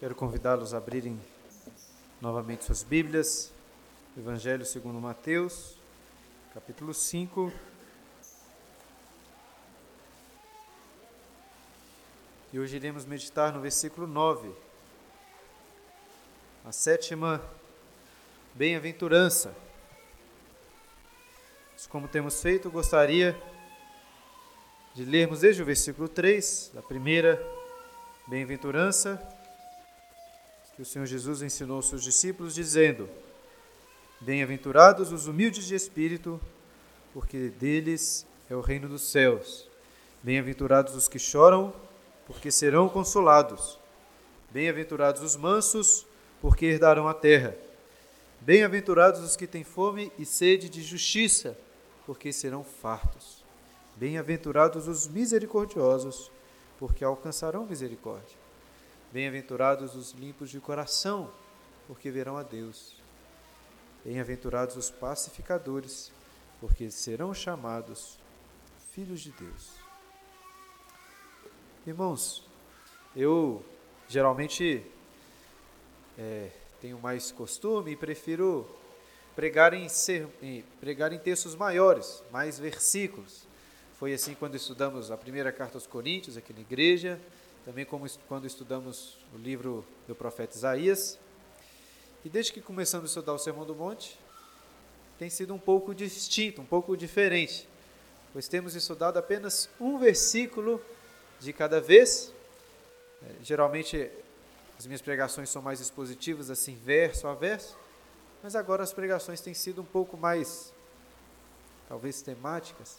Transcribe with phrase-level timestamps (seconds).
[0.00, 1.20] Quero convidá-los a abrirem
[2.22, 3.52] novamente suas Bíblias,
[4.16, 5.76] Evangelho segundo Mateus,
[6.54, 7.52] capítulo 5.
[12.50, 14.50] E hoje iremos meditar no versículo 9,
[16.64, 17.38] a sétima
[18.54, 19.54] bem-aventurança.
[21.90, 23.38] Como temos feito, gostaria
[24.94, 27.38] de lermos desde o versículo 3, da primeira
[28.26, 29.38] bem-aventurança,
[30.80, 33.06] que o Senhor Jesus ensinou aos seus discípulos, dizendo:
[34.18, 36.40] Bem-aventurados os humildes de espírito,
[37.12, 39.68] porque deles é o reino dos céus.
[40.22, 41.70] Bem-aventurados os que choram,
[42.26, 43.78] porque serão consolados.
[44.50, 46.06] Bem-aventurados os mansos,
[46.40, 47.54] porque herdarão a terra.
[48.40, 51.58] Bem-aventurados os que têm fome e sede de justiça,
[52.06, 53.44] porque serão fartos.
[53.96, 56.32] Bem-aventurados os misericordiosos,
[56.78, 58.39] porque alcançarão misericórdia.
[59.12, 61.32] Bem-aventurados os limpos de coração,
[61.88, 62.94] porque verão a Deus.
[64.04, 66.12] Bem-aventurados os pacificadores,
[66.60, 68.20] porque serão chamados
[68.92, 69.72] filhos de Deus.
[71.84, 72.46] Irmãos,
[73.16, 73.64] eu
[74.08, 74.86] geralmente
[76.16, 76.50] é,
[76.80, 78.64] tenho mais costume e prefiro
[79.34, 83.44] pregar em, ser, em, pregar em textos maiores, mais versículos.
[83.94, 87.20] Foi assim quando estudamos a primeira carta aos Coríntios, aqui na igreja,
[87.70, 91.16] também como quando estudamos o livro do profeta Isaías.
[92.24, 94.18] E desde que começamos a estudar o Sermão do Monte,
[95.16, 97.68] tem sido um pouco distinto, um pouco diferente,
[98.32, 100.82] pois temos estudado apenas um versículo
[101.38, 102.32] de cada vez.
[103.22, 104.10] É, geralmente
[104.76, 107.78] as minhas pregações são mais expositivas, assim, verso a verso,
[108.42, 110.72] mas agora as pregações têm sido um pouco mais,
[111.88, 112.98] talvez, temáticas,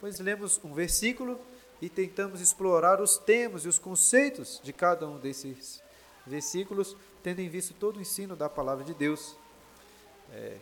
[0.00, 1.40] pois lemos um versículo
[1.82, 5.82] e tentamos explorar os temas e os conceitos de cada um desses
[6.24, 9.36] versículos, tendo em vista todo o ensino da palavra de Deus.
[10.32, 10.58] É,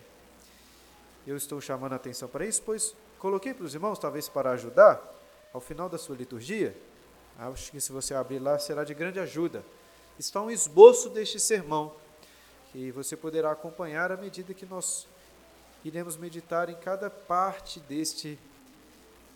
[1.27, 4.99] eu estou chamando a atenção para isso, pois coloquei para os irmãos, talvez para ajudar,
[5.53, 6.75] ao final da sua liturgia,
[7.39, 9.63] acho que se você abrir lá será de grande ajuda.
[10.19, 11.95] Está um esboço deste sermão,
[12.73, 15.07] que você poderá acompanhar à medida que nós
[15.85, 18.39] iremos meditar em cada parte deste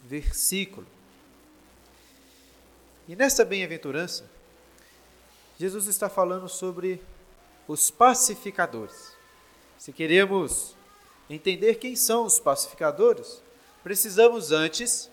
[0.02, 0.93] versículo.
[3.06, 4.24] E nessa bem-aventurança,
[5.58, 7.02] Jesus está falando sobre
[7.68, 9.12] os pacificadores.
[9.78, 10.74] Se queremos
[11.28, 13.42] entender quem são os pacificadores,
[13.82, 15.10] precisamos antes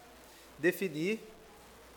[0.57, 1.19] definir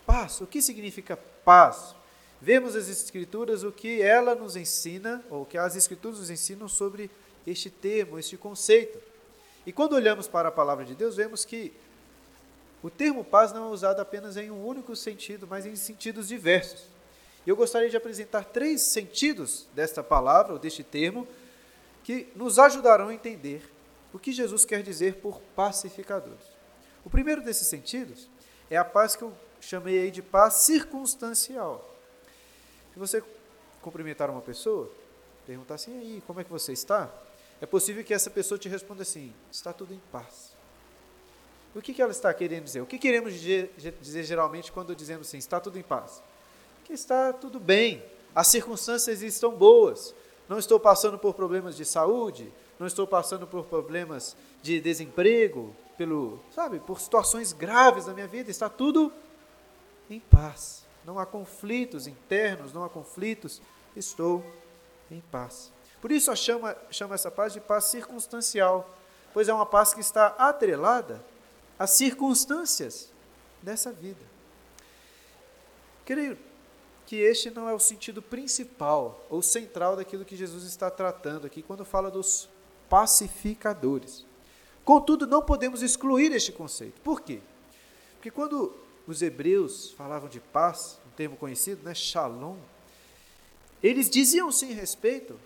[0.05, 0.41] paz.
[0.41, 1.95] O que significa paz?
[2.41, 6.67] Vemos as Escrituras, o que ela nos ensina, ou o que as Escrituras nos ensinam
[6.67, 7.09] sobre
[7.47, 8.99] este termo, este conceito.
[9.65, 11.73] E quando olhamos para a palavra de Deus, vemos que
[12.83, 16.87] o termo paz não é usado apenas em um único sentido, mas em sentidos diversos.
[17.45, 21.27] Eu gostaria de apresentar três sentidos desta palavra, ou deste termo,
[22.03, 23.71] que nos ajudarão a entender
[24.13, 26.45] o que Jesus quer dizer por pacificadores.
[27.03, 28.29] O primeiro desses sentidos
[28.69, 31.93] é a paz que eu chamei aí de paz circunstancial.
[32.93, 33.23] Se você
[33.81, 34.91] cumprimentar uma pessoa,
[35.45, 37.11] perguntar assim, e aí, como é que você está?
[37.61, 40.54] É possível que essa pessoa te responda assim, está tudo em paz.
[41.75, 42.79] O que, que ela está querendo dizer?
[42.79, 46.23] O que queremos dizer, geralmente quando dizemos assim, está tudo em paz?
[46.85, 48.01] Que está tudo bem,
[48.33, 50.15] as circunstâncias estão boas,
[50.47, 56.39] não estou passando por problemas de saúde, não estou passando por problemas de desemprego, pelo,
[56.53, 59.11] sabe, por situações graves na minha vida, está tudo
[60.09, 60.85] em paz.
[61.03, 63.61] Não há conflitos internos, não há conflitos,
[63.95, 64.45] estou
[65.11, 65.71] em paz.
[66.01, 68.89] Por isso eu chamo, chamo essa paz de paz circunstancial,
[69.33, 71.21] pois é uma paz que está atrelada
[71.77, 73.11] as circunstâncias
[73.61, 74.21] dessa vida.
[76.05, 76.37] Creio
[77.05, 81.61] que este não é o sentido principal ou central daquilo que Jesus está tratando aqui
[81.61, 82.49] quando fala dos
[82.89, 84.25] pacificadores.
[84.83, 87.01] Contudo, não podemos excluir este conceito.
[87.01, 87.41] Por quê?
[88.15, 88.75] Porque quando
[89.07, 92.57] os hebreus falavam de paz, um termo conhecido, né, shalom,
[93.81, 95.39] eles diziam sim respeito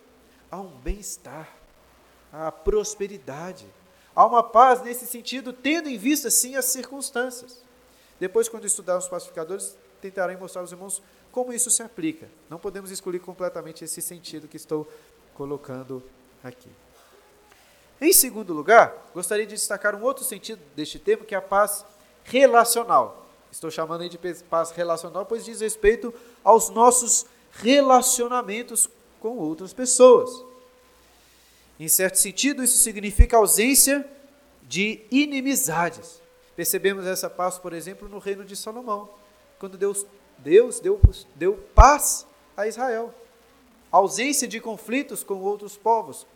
[0.51, 1.57] a um bem-estar,
[2.31, 3.65] à prosperidade,
[4.19, 7.63] Há uma paz nesse sentido, tendo em vista, sim, as circunstâncias.
[8.19, 11.01] Depois, quando estudar os pacificadores, tentarei mostrar aos irmãos
[11.31, 12.29] como isso se aplica.
[12.49, 14.85] Não podemos excluir completamente esse sentido que estou
[15.33, 16.03] colocando
[16.43, 16.67] aqui.
[18.01, 21.85] Em segundo lugar, gostaria de destacar um outro sentido deste termo, que é a paz
[22.25, 23.25] relacional.
[23.49, 24.19] Estou chamando aí de
[24.49, 26.13] paz relacional, pois diz respeito
[26.43, 28.89] aos nossos relacionamentos
[29.21, 30.48] com outras pessoas.
[31.79, 34.05] Em certo sentido, isso significa ausência
[34.63, 36.21] de inimizades.
[36.55, 39.09] Percebemos essa paz, por exemplo, no reino de Salomão,
[39.57, 40.05] quando Deus,
[40.37, 40.99] Deus deu,
[41.35, 42.27] deu paz
[42.57, 43.13] a Israel.
[43.89, 46.27] ausência de conflitos com outros povos,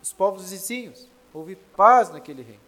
[0.00, 1.08] os povos vizinhos.
[1.32, 2.60] Houve paz naquele reino.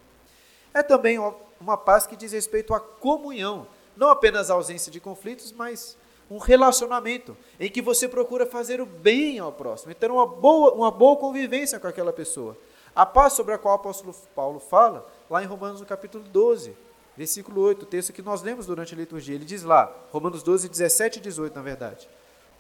[0.75, 1.19] É também
[1.61, 5.97] uma paz que diz respeito à comunhão, não apenas a ausência de conflitos, mas
[6.31, 10.91] um relacionamento em que você procura fazer o bem ao próximo, ter uma boa, uma
[10.91, 12.57] boa convivência com aquela pessoa.
[12.95, 16.77] A paz sobre a qual o apóstolo Paulo fala, lá em Romanos no capítulo 12,
[17.17, 20.69] versículo 8, o texto que nós lemos durante a liturgia, ele diz lá, Romanos 12,
[20.69, 22.09] 17 e 18, na verdade: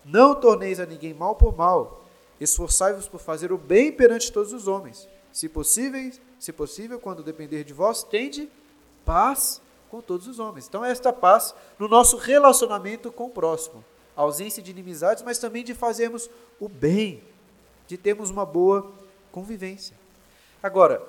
[0.05, 2.05] Não torneis a ninguém mal por mal,
[2.41, 5.09] esforçai-vos por fazer o bem perante todos os homens.
[5.33, 8.49] Se possível, se possível, quando depender de vós, tende
[9.05, 9.61] paz
[9.97, 10.69] com todos os homens.
[10.69, 13.83] Então, esta paz no nosso relacionamento com o próximo.
[14.15, 16.29] A ausência de inimizades, mas também de fazermos
[16.61, 17.25] o bem,
[17.87, 18.93] de termos uma boa
[19.33, 19.97] convivência.
[20.63, 21.03] Agora,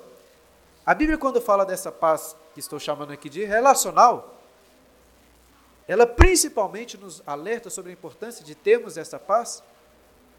[0.86, 4.34] a Bíblia, quando fala dessa paz que estou chamando aqui de relacional,
[5.86, 9.62] ela principalmente nos alerta sobre a importância de termos essa paz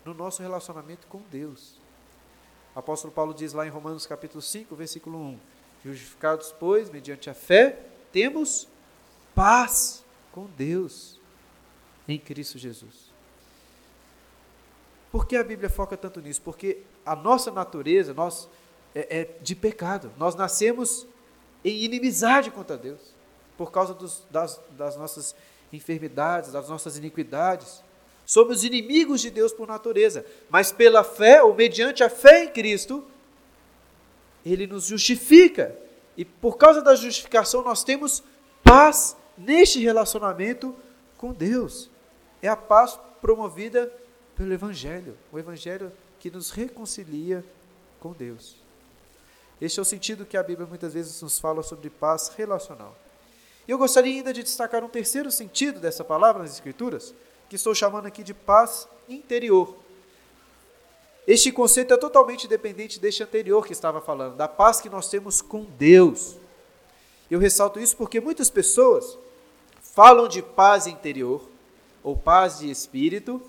[0.03, 1.75] no nosso relacionamento com Deus.
[2.75, 5.39] O apóstolo Paulo diz lá em Romanos capítulo 5, versículo 1:
[5.85, 7.79] Justificados, pois, mediante a fé,
[8.11, 8.67] temos
[9.35, 11.19] paz com Deus
[12.07, 13.09] em Cristo Jesus.
[15.11, 16.41] Por que a Bíblia foca tanto nisso?
[16.41, 18.47] Porque a nossa natureza nós,
[18.93, 20.11] é, é de pecado.
[20.17, 21.07] Nós nascemos
[21.63, 22.99] em inimizade contra Deus,
[23.57, 25.35] por causa dos, das, das nossas
[25.73, 27.83] enfermidades, das nossas iniquidades.
[28.25, 33.03] Somos inimigos de Deus por natureza, mas pela fé, ou mediante a fé em Cristo,
[34.45, 35.75] Ele nos justifica
[36.15, 38.23] e por causa da justificação, nós temos
[38.63, 40.75] paz neste relacionamento
[41.17, 41.89] com Deus.
[42.41, 43.91] É a paz promovida
[44.35, 47.43] pelo Evangelho, o Evangelho que nos reconcilia
[47.99, 48.55] com Deus.
[49.59, 52.95] Este é o sentido que a Bíblia muitas vezes nos fala sobre paz relacional.
[53.67, 57.13] E eu gostaria ainda de destacar um terceiro sentido dessa palavra nas Escrituras,
[57.49, 59.75] que estou chamando aqui de paz interior.
[61.29, 65.43] Este conceito é totalmente dependente deste anterior que estava falando, da paz que nós temos
[65.43, 66.37] com Deus.
[67.29, 69.15] Eu ressalto isso porque muitas pessoas
[69.79, 71.47] falam de paz interior
[72.01, 73.39] ou paz de espírito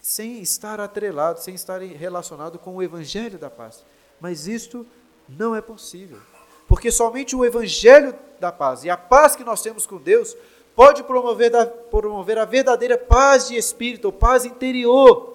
[0.00, 3.84] sem estar atrelado, sem estar relacionado com o evangelho da paz.
[4.20, 4.86] Mas isto
[5.28, 6.20] não é possível.
[6.68, 10.36] Porque somente o evangelho da paz e a paz que nós temos com Deus
[10.76, 11.50] pode promover,
[11.90, 15.33] promover a verdadeira paz de espírito, ou paz interior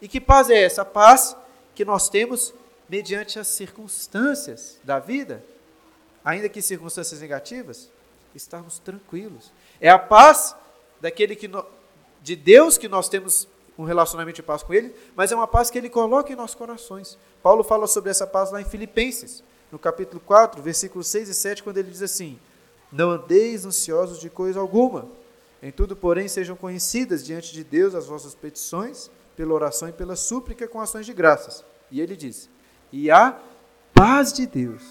[0.00, 0.82] e que paz é essa?
[0.82, 1.36] A paz
[1.74, 2.54] que nós temos
[2.88, 5.44] mediante as circunstâncias da vida,
[6.24, 7.90] ainda que circunstâncias negativas,
[8.34, 9.52] estarmos tranquilos.
[9.80, 10.54] É a paz
[11.00, 11.64] daquele que no,
[12.22, 15.70] de Deus que nós temos um relacionamento de paz com Ele, mas é uma paz
[15.70, 17.18] que Ele coloca em nossos corações.
[17.42, 21.62] Paulo fala sobre essa paz lá em Filipenses, no capítulo 4, versículos 6 e 7,
[21.62, 22.38] quando ele diz assim:
[22.90, 25.08] Não andeis ansiosos de coisa alguma,
[25.62, 30.16] em tudo, porém, sejam conhecidas diante de Deus as vossas petições pela oração e pela
[30.16, 31.64] súplica com ações de graças.
[31.92, 32.50] E ele diz:
[32.90, 33.38] E a
[33.94, 34.82] paz de Deus,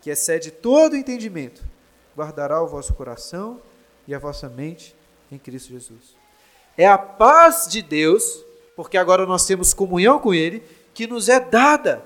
[0.00, 1.60] que excede todo entendimento,
[2.16, 3.60] guardará o vosso coração
[4.06, 4.94] e a vossa mente
[5.30, 6.14] em Cristo Jesus.
[6.78, 8.44] É a paz de Deus,
[8.76, 10.62] porque agora nós temos comunhão com Ele,
[10.94, 12.04] que nos é dada,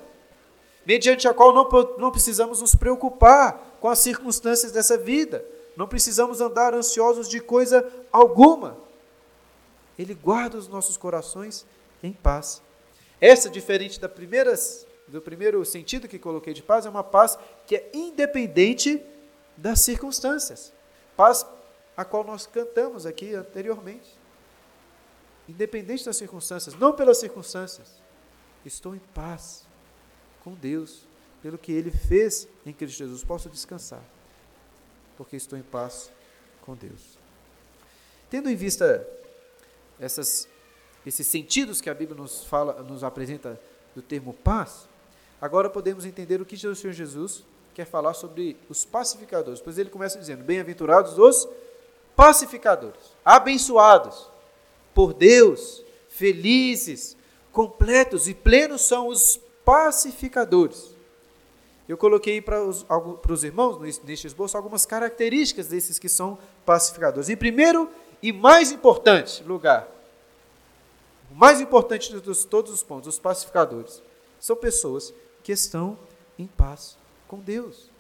[0.87, 5.45] mediante a qual não, não precisamos nos preocupar com as circunstâncias dessa vida,
[5.77, 8.79] não precisamos andar ansiosos de coisa alguma.
[9.99, 11.67] Ele guarda os nossos corações
[12.07, 12.63] em paz.
[13.21, 17.77] Essa, diferente da primeiras, do primeiro sentido que coloquei de paz, é uma paz que
[17.77, 19.03] é independente
[19.57, 20.73] das circunstâncias.
[21.17, 21.47] Paz
[21.97, 24.19] a qual nós cantamos aqui anteriormente.
[25.49, 28.03] Independente das circunstâncias, não pelas circunstâncias.
[28.65, 29.67] Estou em paz
[30.43, 31.07] com Deus,
[31.43, 33.23] pelo que Ele fez em Cristo Jesus.
[33.23, 34.03] Posso descansar,
[35.17, 36.11] porque estou em paz
[36.63, 37.19] com Deus.
[38.31, 39.07] Tendo em vista
[40.01, 40.49] essas
[41.07, 43.61] esses sentidos que a Bíblia nos fala, nos apresenta
[43.95, 44.89] do termo paz,
[45.41, 47.45] agora podemos entender o que o Senhor Jesus
[47.75, 49.61] quer falar sobre os pacificadores.
[49.61, 51.49] Pois ele começa dizendo: Bem-aventurados os
[52.17, 54.29] pacificadores, abençoados
[54.95, 57.17] por Deus, felizes,
[57.53, 60.95] completos e plenos são os pacificadores.
[61.87, 67.29] Eu coloquei para os, para os irmãos, neste esboço, algumas características desses que são pacificadores.
[67.29, 67.91] Em primeiro
[68.23, 69.87] e mais importante lugar,
[71.35, 74.01] o mais importante de todos os pontos, os pacificadores,
[74.39, 75.13] são pessoas
[75.43, 75.99] que estão
[76.39, 77.91] em paz com Deus,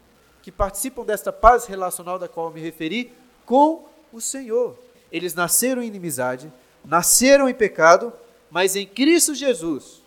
[0.41, 3.13] que participam desta paz relacional da qual me referi
[3.45, 4.79] com o Senhor.
[5.11, 6.53] Eles nasceram em inimizade,
[6.85, 8.13] nasceram em pecado,
[8.49, 10.01] mas em Cristo Jesus,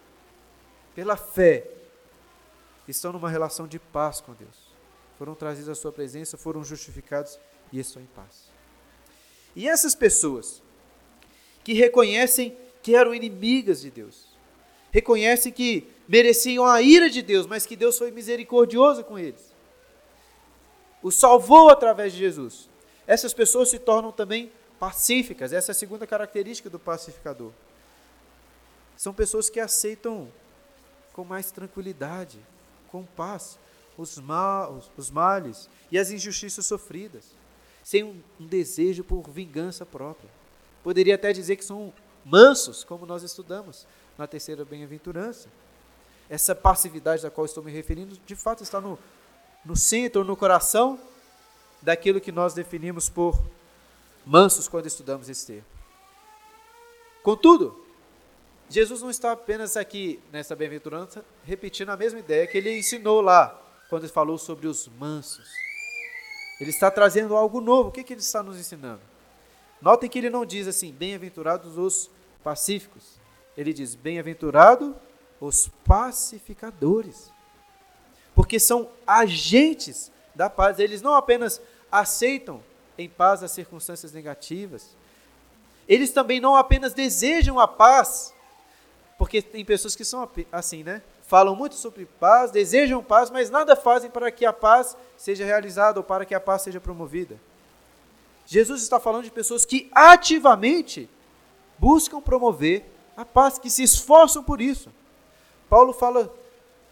[0.96, 1.70] pela fé,
[2.88, 4.72] estão numa relação de paz com Deus.
[5.18, 7.38] Foram trazidos à sua presença, foram justificados
[7.74, 8.50] e estão em paz.
[9.54, 10.64] E essas pessoas
[11.62, 12.58] que reconhecem
[12.88, 14.28] que eram inimigas de Deus.
[14.94, 19.54] Reconhecem que mereciam a ira de Deus, mas que Deus foi misericordioso com eles.
[21.04, 22.70] O salvou através de Jesus.
[23.06, 25.52] Essas pessoas se tornam também pacíficas.
[25.52, 27.52] Essa é a segunda característica do pacificador.
[28.96, 30.32] São pessoas que aceitam
[31.12, 32.40] com mais tranquilidade,
[32.90, 33.60] com paz,
[33.98, 37.26] os, mal, os males e as injustiças sofridas,
[37.84, 40.30] sem um, um desejo por vingança própria.
[40.82, 41.94] Poderia até dizer que são
[42.28, 45.48] mansos, como nós estudamos na terceira bem-aventurança.
[46.30, 49.00] Essa passividade da qual estou me referindo, de fato, está no,
[49.64, 51.00] no centro, no coração
[51.82, 53.40] daquilo que nós definimos por
[54.26, 55.66] mansos quando estudamos esse termo.
[57.24, 57.86] Contudo,
[58.70, 63.58] Jesus não está apenas aqui nessa bem-aventurança repetindo a mesma ideia que ele ensinou lá,
[63.90, 65.50] quando ele falou sobre os mansos.
[66.60, 67.90] Ele está trazendo algo novo.
[67.90, 69.02] O que, que ele está nos ensinando?
[69.82, 72.10] Notem que ele não diz assim, bem-aventurados os
[72.44, 73.20] pacíficos.
[73.56, 74.96] Ele diz, bem-aventurado
[75.40, 77.32] os pacificadores.
[78.36, 80.80] Porque são agentes da paz.
[80.80, 82.64] Eles não apenas aceitam
[82.98, 84.96] em paz as circunstâncias negativas,
[85.88, 88.34] eles também não apenas desejam a paz,
[89.18, 91.02] porque tem pessoas que são assim, né?
[91.28, 96.00] Falam muito sobre paz, desejam paz, mas nada fazem para que a paz seja realizada
[96.00, 97.38] ou para que a paz seja promovida.
[98.46, 101.10] Jesus está falando de pessoas que ativamente
[101.78, 104.92] buscam promover a paz, que se esforçam por isso.
[105.70, 106.34] Paulo fala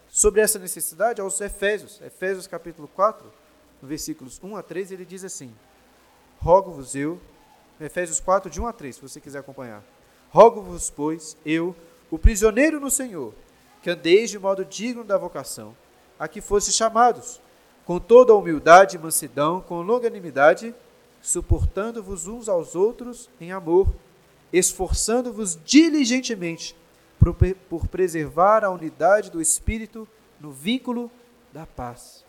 [0.08, 3.32] sobre essa necessidade aos Efésios, Efésios capítulo 4,
[3.80, 5.54] no versículos 1 a 3, ele diz assim:
[6.40, 7.20] Rogo-vos eu,
[7.80, 9.82] Efésios 4, de 1 a 3, se você quiser acompanhar.
[10.30, 11.74] Rogo-vos, pois, eu,
[12.10, 13.34] o prisioneiro no Senhor,
[13.82, 15.76] que andeis de modo digno da vocação,
[16.18, 17.40] a que fosse chamados,
[17.84, 20.74] com toda a humildade e mansidão, com longanimidade,
[21.22, 23.88] suportando-vos uns aos outros em amor,
[24.58, 26.76] esforçando-vos diligentemente
[27.68, 30.08] por, preservar a unidade do Espírito
[30.40, 31.10] no vínculo
[31.52, 32.24] da paz.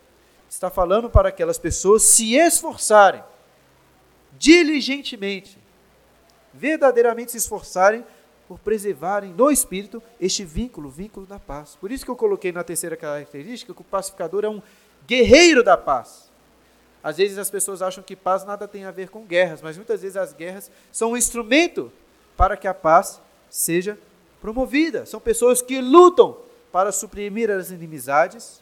[0.50, 3.24] Está falando para aquelas pessoas se esforçarem
[4.38, 5.58] diligentemente,
[6.54, 8.06] verdadeiramente se esforçarem
[8.48, 11.76] por preservarem no espírito este vínculo, vínculo da paz.
[11.76, 14.62] Por isso que eu coloquei na terceira característica que o pacificador é um
[15.06, 16.32] guerreiro da paz.
[17.04, 20.02] Às vezes as pessoas acham que paz nada tem a ver com guerras, mas muitas
[20.02, 21.92] vezes as guerras são um instrumento
[22.38, 24.00] para que a paz seja
[24.40, 25.06] promovida.
[25.06, 26.38] São pessoas que lutam
[26.72, 28.62] para suprimir as inimizades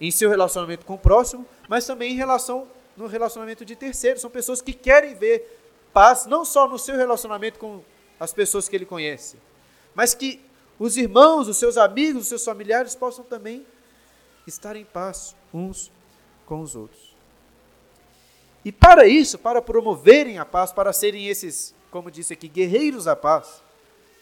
[0.00, 4.22] em seu relacionamento com o próximo, mas também em relação no relacionamento de terceiros.
[4.22, 5.60] São pessoas que querem ver
[5.92, 7.82] paz não só no seu relacionamento com
[8.18, 9.36] as pessoas que ele conhece,
[9.94, 10.40] mas que
[10.78, 13.66] os irmãos, os seus amigos, os seus familiares possam também
[14.46, 15.92] estar em paz uns
[16.46, 17.14] com os outros.
[18.64, 23.14] E para isso, para promoverem a paz, para serem esses, como disse aqui, guerreiros da
[23.14, 23.62] paz,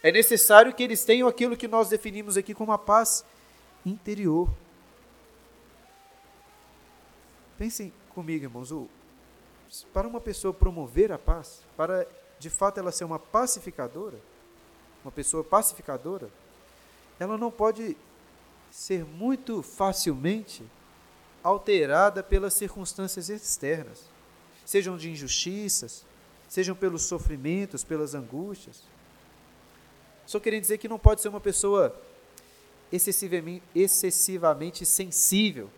[0.02, 3.24] é necessário que eles tenham aquilo que nós definimos aqui como a paz
[3.86, 4.50] interior.
[7.56, 8.74] Pensem comigo, irmãos,
[9.92, 12.06] para uma pessoa promover a paz, para
[12.40, 14.18] de fato ela ser uma pacificadora,
[15.04, 16.28] uma pessoa pacificadora,
[17.20, 17.96] ela não pode
[18.70, 20.64] ser muito facilmente
[21.42, 24.10] alterada pelas circunstâncias externas,
[24.64, 26.04] sejam de injustiças,
[26.50, 28.82] sejam pelos sofrimentos, pelas angústias.
[30.26, 31.94] Só querendo dizer que não pode ser uma pessoa
[32.90, 35.70] excessivamente, excessivamente sensível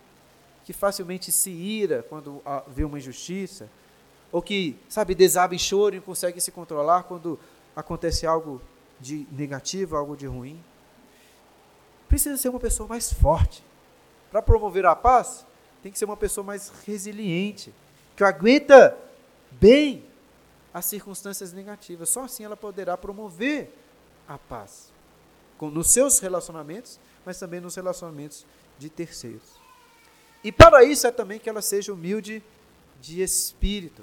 [0.64, 3.68] que facilmente se ira quando vê uma injustiça,
[4.30, 7.38] ou que, sabe, desaba em choro e consegue se controlar quando
[7.76, 8.62] acontece algo
[8.98, 10.58] de negativo, algo de ruim.
[12.08, 13.62] Precisa ser uma pessoa mais forte.
[14.30, 15.44] Para promover a paz,
[15.82, 17.74] tem que ser uma pessoa mais resiliente,
[18.16, 18.96] que aguenta
[19.50, 20.10] bem
[20.72, 22.08] as circunstâncias negativas.
[22.08, 23.72] Só assim ela poderá promover
[24.26, 24.92] a paz
[25.60, 28.44] nos seus relacionamentos, mas também nos relacionamentos
[28.78, 29.60] de terceiros.
[30.42, 32.42] E para isso é também que ela seja humilde
[33.00, 34.02] de espírito.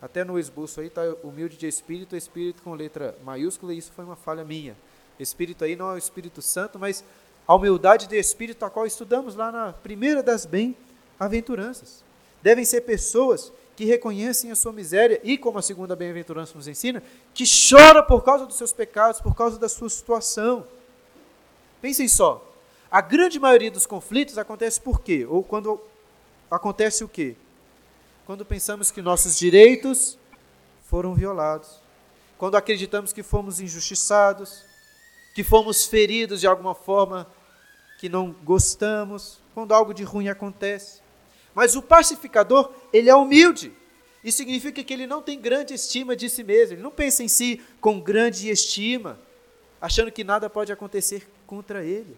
[0.00, 4.06] Até no esboço aí está humilde de espírito, espírito com letra maiúscula, e isso foi
[4.06, 4.74] uma falha minha.
[5.18, 7.04] Espírito aí não é o Espírito Santo, mas
[7.46, 12.02] a humildade de espírito, a qual estudamos lá na primeira das bem-aventuranças.
[12.42, 17.02] Devem ser pessoas que reconhecem a sua miséria e, como a segunda bem-aventurança nos ensina,
[17.32, 20.66] que chora por causa dos seus pecados, por causa da sua situação.
[21.80, 22.46] Pensem só,
[22.90, 25.24] a grande maioria dos conflitos acontece por quê?
[25.26, 25.80] Ou quando
[26.50, 27.36] acontece o quê?
[28.26, 30.18] Quando pensamos que nossos direitos
[30.84, 31.80] foram violados.
[32.36, 34.62] Quando acreditamos que fomos injustiçados,
[35.34, 37.26] que fomos feridos de alguma forma
[37.98, 41.00] que não gostamos, quando algo de ruim acontece.
[41.54, 43.72] Mas o pacificador, ele é humilde.
[44.22, 47.28] Isso significa que ele não tem grande estima de si mesmo, ele não pensa em
[47.28, 49.18] si com grande estima,
[49.80, 52.16] achando que nada pode acontecer contra ele.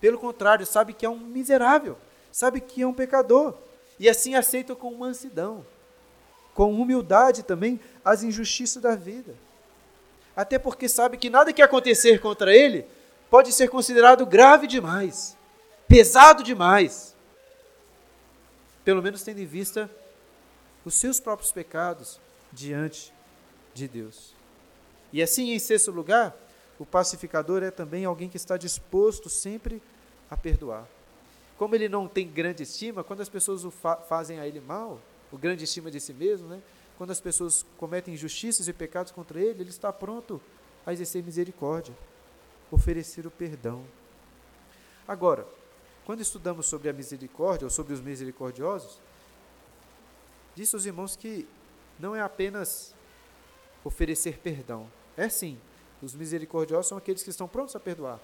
[0.00, 1.98] Pelo contrário, sabe que é um miserável,
[2.30, 3.54] sabe que é um pecador,
[3.98, 5.66] e assim aceita com mansidão,
[6.54, 9.34] com humildade também as injustiças da vida.
[10.34, 12.86] Até porque sabe que nada que acontecer contra ele
[13.28, 15.36] pode ser considerado grave demais,
[15.86, 17.09] pesado demais.
[18.84, 19.90] Pelo menos tendo em vista
[20.84, 22.20] os seus próprios pecados
[22.52, 23.12] diante
[23.74, 24.34] de Deus.
[25.12, 26.34] E assim, em sexto lugar,
[26.78, 29.82] o pacificador é também alguém que está disposto sempre
[30.30, 30.86] a perdoar.
[31.58, 35.36] Como ele não tem grande estima, quando as pessoas fa fazem a ele mal, o
[35.36, 36.62] grande estima de si mesmo, né?
[37.00, 40.40] quando as pessoas cometem injustiças e pecados contra ele, ele está pronto
[40.84, 41.94] a exercer misericórdia,
[42.70, 43.84] oferecer o perdão.
[45.08, 45.46] Agora,
[46.10, 48.98] quando estudamos sobre a misericórdia ou sobre os misericordiosos,
[50.56, 51.46] Disse aos irmãos que
[52.00, 52.92] não é apenas
[53.84, 54.90] oferecer perdão.
[55.16, 55.56] É sim,
[56.02, 58.18] os misericordiosos são aqueles que estão prontos a perdoar,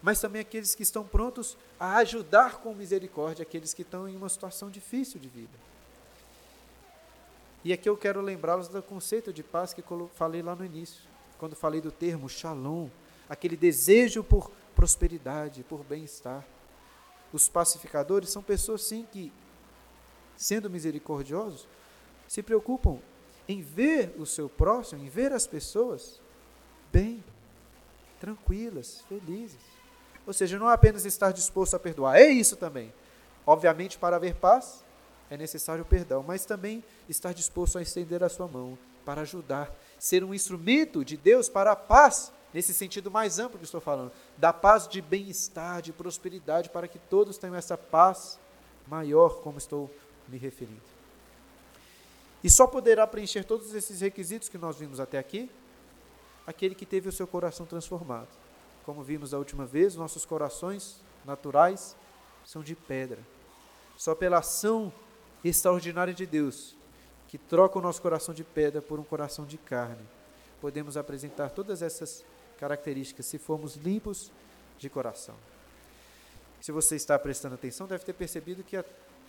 [0.00, 4.28] mas também aqueles que estão prontos a ajudar com misericórdia aqueles que estão em uma
[4.28, 5.58] situação difícil de vida.
[7.64, 9.82] E aqui eu quero lembrá-los do conceito de paz que
[10.14, 11.02] falei lá no início,
[11.36, 12.88] quando falei do termo shalom,
[13.28, 16.46] aquele desejo por prosperidade, por bem-estar.
[17.34, 19.32] Os pacificadores são pessoas, sim, que
[20.36, 21.66] sendo misericordiosos,
[22.28, 23.00] se preocupam
[23.48, 26.20] em ver o seu próximo, em ver as pessoas
[26.92, 27.24] bem,
[28.20, 29.58] tranquilas, felizes.
[30.24, 32.94] Ou seja, não é apenas estar disposto a perdoar, é isso também.
[33.44, 34.84] Obviamente, para haver paz,
[35.28, 39.76] é necessário o perdão, mas também estar disposto a estender a sua mão para ajudar,
[39.98, 44.12] ser um instrumento de Deus para a paz, nesse sentido mais amplo que estou falando,
[44.38, 48.38] da paz de bem-estar, de prosperidade, para que todos tenham essa paz
[48.86, 49.94] maior, como estou
[50.28, 50.80] me referindo.
[52.42, 55.50] E só poderá preencher todos esses requisitos que nós vimos até aqui
[56.46, 58.28] aquele que teve o seu coração transformado.
[58.84, 61.96] Como vimos da última vez, nossos corações naturais
[62.44, 63.18] são de pedra.
[63.96, 64.92] Só pela ação
[65.42, 66.76] extraordinária de Deus,
[67.28, 70.06] que troca o nosso coração de pedra por um coração de carne,
[70.60, 72.24] podemos apresentar todas essas
[72.58, 74.30] características se formos limpos
[74.78, 75.34] de coração.
[76.60, 78.82] Se você está prestando atenção, deve ter percebido que,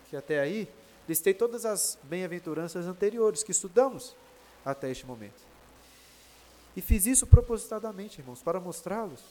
[0.10, 0.70] que até aí
[1.08, 4.16] listei todas as bem-aventuranças anteriores que estudamos
[4.64, 5.42] até este momento.
[6.76, 9.22] E fiz isso propositadamente, irmãos, para mostrá-los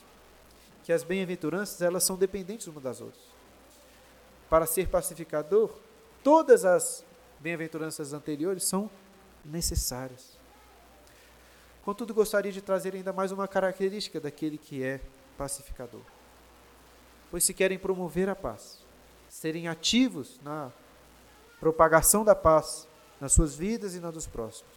[0.83, 3.24] que as bem-aventuranças elas são dependentes umas das outras.
[4.48, 5.74] Para ser pacificador,
[6.22, 7.04] todas as
[7.40, 8.90] bem-aventuranças anteriores são
[9.44, 10.34] necessárias.
[11.85, 15.01] Contudo, gostaria de trazer ainda mais uma característica daquele que é
[15.37, 16.01] pacificador.
[17.31, 18.79] Pois se querem promover a paz,
[19.29, 20.73] serem ativos na
[21.61, 22.88] propagação da paz
[23.20, 24.73] nas suas vidas e na dos próximos,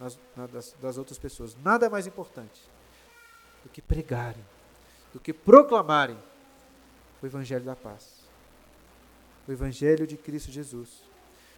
[0.00, 1.56] nas, na das, das outras pessoas.
[1.62, 2.62] Nada mais importante
[3.62, 4.44] do que pregarem,
[5.12, 6.18] do que proclamarem
[7.22, 8.20] o Evangelho da paz,
[9.46, 11.02] o Evangelho de Cristo Jesus,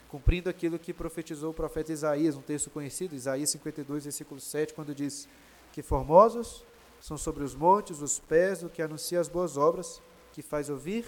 [0.09, 4.95] cumprindo aquilo que profetizou o profeta Isaías, um texto conhecido, Isaías 52, versículo 7, quando
[4.95, 5.29] diz
[5.73, 6.65] que formosos
[7.01, 10.01] são sobre os montes os pés do que anuncia as boas obras,
[10.33, 11.05] que faz ouvir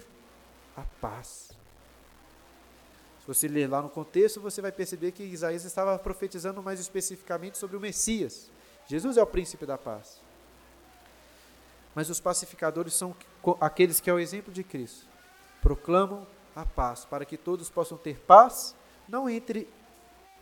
[0.77, 1.51] a paz.
[3.19, 7.57] Se você ler lá no contexto, você vai perceber que Isaías estava profetizando mais especificamente
[7.57, 8.49] sobre o Messias.
[8.87, 10.19] Jesus é o príncipe da paz.
[11.93, 13.15] Mas os pacificadores são
[13.59, 15.05] aqueles que, ao exemplo de Cristo,
[15.61, 18.75] proclamam a paz, para que todos possam ter paz,
[19.07, 19.67] não entre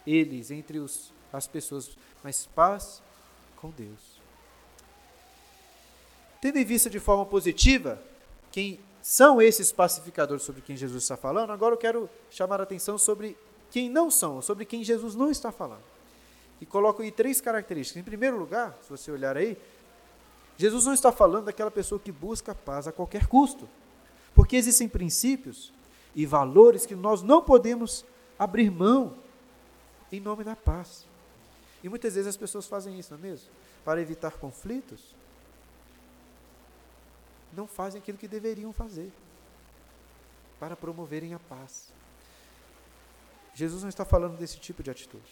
[0.05, 1.91] eles, entre os, as pessoas,
[2.23, 3.01] mas paz
[3.57, 4.19] com Deus.
[6.41, 8.01] Tendo em vista de forma positiva
[8.51, 12.97] quem são esses pacificadores sobre quem Jesus está falando, agora eu quero chamar a atenção
[12.97, 13.37] sobre
[13.71, 15.83] quem não são, sobre quem Jesus não está falando.
[16.61, 18.01] E coloco aí três características.
[18.01, 19.57] Em primeiro lugar, se você olhar aí,
[20.57, 23.67] Jesus não está falando daquela pessoa que busca paz a qualquer custo.
[24.35, 25.71] Porque existem princípios
[26.13, 28.05] e valores que nós não podemos
[28.39, 29.17] abrir mão
[30.11, 31.05] em nome da paz.
[31.83, 33.49] E muitas vezes as pessoas fazem isso, não é mesmo?
[33.85, 35.13] Para evitar conflitos,
[37.53, 39.11] não fazem aquilo que deveriam fazer
[40.59, 41.91] para promoverem a paz.
[43.53, 45.31] Jesus não está falando desse tipo de atitude.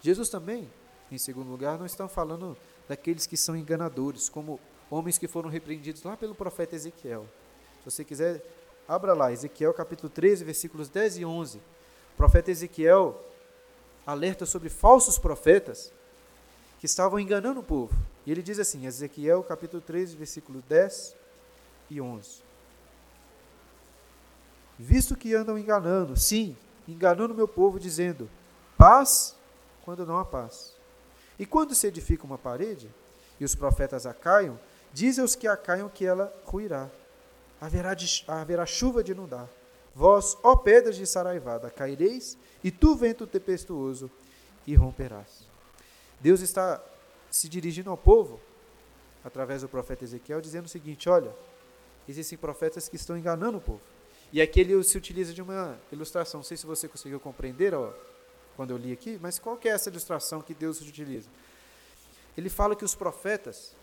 [0.00, 0.70] Jesus também,
[1.10, 2.56] em segundo lugar, não está falando
[2.88, 4.58] daqueles que são enganadores, como
[4.90, 7.26] homens que foram repreendidos lá pelo profeta Ezequiel.
[7.78, 8.44] Se você quiser,
[8.88, 11.60] abra lá, Ezequiel capítulo 13, versículos 10 e 11.
[12.22, 13.20] Profeta Ezequiel
[14.06, 15.92] alerta sobre falsos profetas
[16.78, 17.96] que estavam enganando o povo.
[18.24, 21.16] E ele diz assim, Ezequiel capítulo 13, versículo 10
[21.90, 22.44] e 11.
[24.78, 26.56] Visto que andam enganando, sim,
[26.86, 28.30] enganando meu povo, dizendo:
[28.78, 29.34] paz
[29.84, 30.76] quando não há paz.
[31.36, 32.88] E quando se edifica uma parede,
[33.40, 34.60] e os profetas a caiam,
[34.92, 36.88] diz aos que a caiam que ela ruirá.
[37.60, 39.48] Haverá, de, haverá chuva de inundar.
[39.94, 44.10] Vós, ó pedras de Saraivada, caireis, e tu, vento tempestuoso,
[44.66, 45.46] e romperás.
[46.20, 46.82] Deus está
[47.30, 48.40] se dirigindo ao povo,
[49.24, 51.34] através do profeta Ezequiel, dizendo o seguinte: olha,
[52.08, 53.80] existem profetas que estão enganando o povo.
[54.32, 56.38] E aqui ele se utiliza de uma ilustração.
[56.38, 57.92] Não sei se você conseguiu compreender ó,
[58.56, 61.28] quando eu li aqui, mas qual é essa ilustração que Deus utiliza?
[62.36, 63.74] Ele fala que os profetas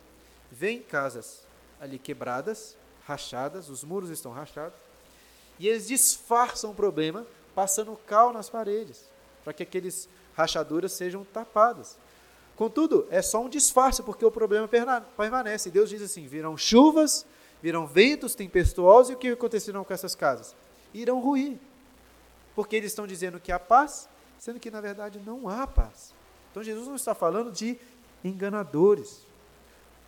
[0.51, 1.45] veem casas
[1.79, 4.79] ali quebradas, rachadas, os muros estão rachados,
[5.59, 9.03] e eles disfarçam o problema passando cal nas paredes,
[9.43, 11.97] para que aqueles rachaduras sejam tapadas.
[12.55, 14.67] Contudo, é só um disfarce, porque o problema
[15.15, 15.69] permanece.
[15.69, 17.25] Deus diz assim: virão chuvas,
[17.61, 20.55] virão ventos tempestuosos, e o que acontecerão com essas casas?
[20.93, 21.57] Irão ruir.
[22.55, 26.13] Porque eles estão dizendo que há paz, sendo que na verdade não há paz.
[26.51, 27.77] Então Jesus não está falando de
[28.23, 29.21] enganadores.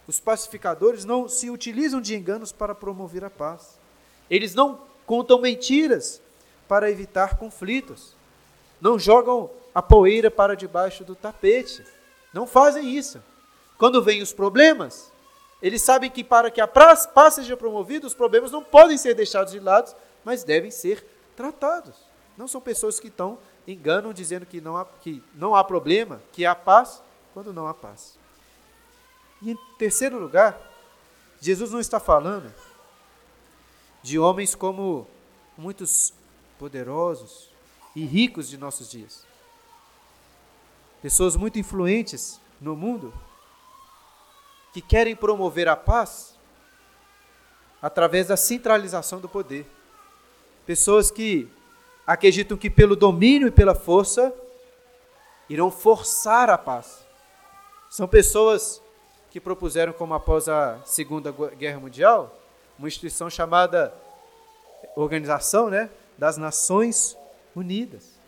[0.08, 3.80] Os pacificadores não se utilizam de enganos para promover a paz.
[4.30, 6.22] Eles não contam mentiras
[6.70, 8.16] para evitar conflitos.
[8.80, 11.84] Não jogam a poeira para debaixo do tapete.
[12.34, 13.22] Não fazem isso.
[13.78, 15.12] Quando vêm os problemas,
[15.62, 19.52] eles sabem que para que a paz seja promovida, os problemas não podem ser deixados
[19.52, 19.94] de lado,
[20.24, 21.96] mas devem ser tratados.
[22.38, 26.46] Não são pessoas que estão enganam dizendo que não há, que não há problema, que
[26.46, 28.18] há paz, quando não há paz.
[29.42, 30.58] E em terceiro lugar,
[31.42, 32.50] Jesus não está falando
[34.02, 35.08] de homens como
[35.58, 36.14] muitos
[36.58, 37.50] poderosos
[37.96, 39.26] e ricos de nossos dias.
[41.02, 43.14] Pessoas muito influentes no mundo
[44.74, 46.36] que querem promover a paz
[47.82, 49.66] através da centralização do poder.
[50.66, 51.50] Pessoas que
[52.06, 54.34] acreditam que pelo domínio e pela força
[55.50, 57.06] irão forçar a paz.
[57.90, 58.82] São pessoas
[59.32, 62.41] que propuseram, como após a Segunda Guerra Mundial,
[62.82, 63.94] uma instituição chamada
[64.96, 67.16] Organização né, das Nações
[67.56, 68.20] Unidas.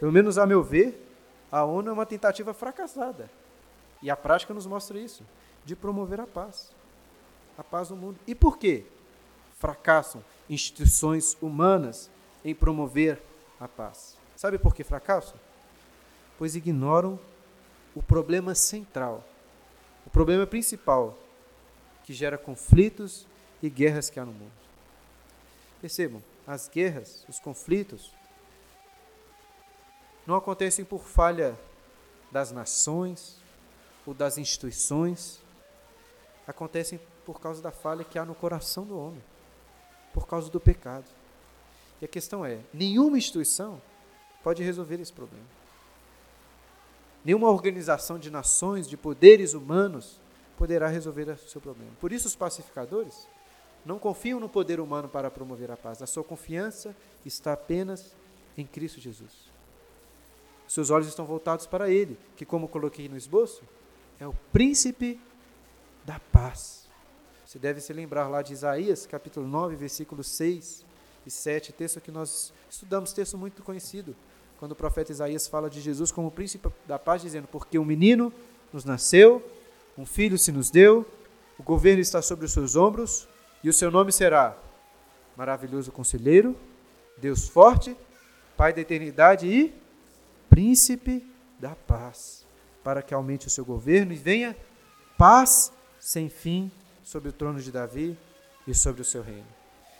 [0.00, 1.00] Pelo menos a meu ver,
[1.52, 3.30] a ONU é uma tentativa fracassada.
[4.02, 5.22] E a prática nos mostra isso,
[5.64, 6.72] de promover a paz.
[7.56, 8.18] A paz no mundo.
[8.26, 8.84] E por quê?
[9.56, 12.10] Fracassam instituições humanas
[12.44, 13.22] em promover
[13.60, 14.16] a paz.
[14.34, 15.38] Sabe por que fracassam?
[16.36, 17.20] Pois ignoram
[17.94, 19.22] o problema central,
[20.04, 21.16] o problema principal
[22.02, 23.29] que gera conflitos
[23.62, 24.52] e guerras que há no mundo.
[25.80, 28.12] Percebam, as guerras, os conflitos,
[30.26, 31.58] não acontecem por falha
[32.30, 33.38] das nações
[34.06, 35.40] ou das instituições,
[36.46, 39.22] acontecem por causa da falha que há no coração do homem,
[40.12, 41.06] por causa do pecado.
[42.00, 43.80] E a questão é: nenhuma instituição
[44.42, 45.46] pode resolver esse problema.
[47.24, 50.18] Nenhuma organização de nações, de poderes humanos,
[50.56, 51.92] poderá resolver o seu problema.
[52.00, 53.28] Por isso, os pacificadores
[53.84, 56.02] não confiam no poder humano para promover a paz.
[56.02, 58.14] A sua confiança está apenas
[58.56, 59.50] em Cristo Jesus.
[60.68, 63.62] Seus olhos estão voltados para Ele, que, como coloquei no esboço,
[64.20, 65.20] é o príncipe
[66.04, 66.88] da paz.
[67.44, 70.84] Você deve se lembrar lá de Isaías, capítulo 9, versículo 6
[71.26, 74.14] e 7, texto que nós estudamos, texto muito conhecido,
[74.58, 78.32] quando o profeta Isaías fala de Jesus como príncipe da paz, dizendo: Porque um menino
[78.72, 79.42] nos nasceu,
[79.98, 81.04] um filho se nos deu,
[81.58, 83.26] o governo está sobre os seus ombros,
[83.62, 84.56] e o seu nome será
[85.36, 86.56] Maravilhoso Conselheiro,
[87.16, 87.96] Deus Forte,
[88.56, 89.74] Pai da Eternidade e
[90.48, 91.24] Príncipe
[91.58, 92.44] da Paz,
[92.82, 94.56] para que aumente o seu governo e venha
[95.16, 96.70] paz sem fim
[97.04, 98.16] sobre o trono de Davi
[98.66, 99.46] e sobre o seu reino.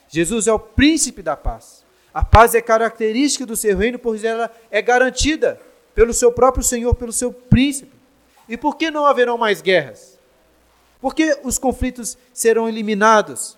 [0.08, 1.84] Jesus é o príncipe da paz.
[2.12, 5.60] A paz é característica do seu reino, pois ela é garantida
[5.94, 7.92] pelo seu próprio Senhor, pelo seu príncipe.
[8.48, 10.09] E por que não haverão mais guerras?
[11.00, 13.56] Por que os conflitos serão eliminados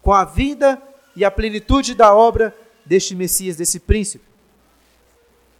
[0.00, 0.80] com a vida
[1.14, 4.24] e a plenitude da obra deste Messias, desse príncipe?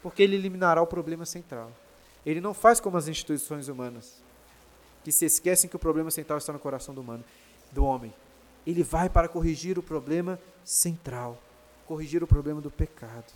[0.03, 1.71] Porque ele eliminará o problema central.
[2.25, 4.23] Ele não faz como as instituições humanas,
[5.05, 7.25] que se esquecem que o problema central está no coração do humano,
[7.71, 8.13] do homem.
[8.67, 11.41] Ele vai para corrigir o problema central,
[11.87, 13.33] corrigir o problema do pecado.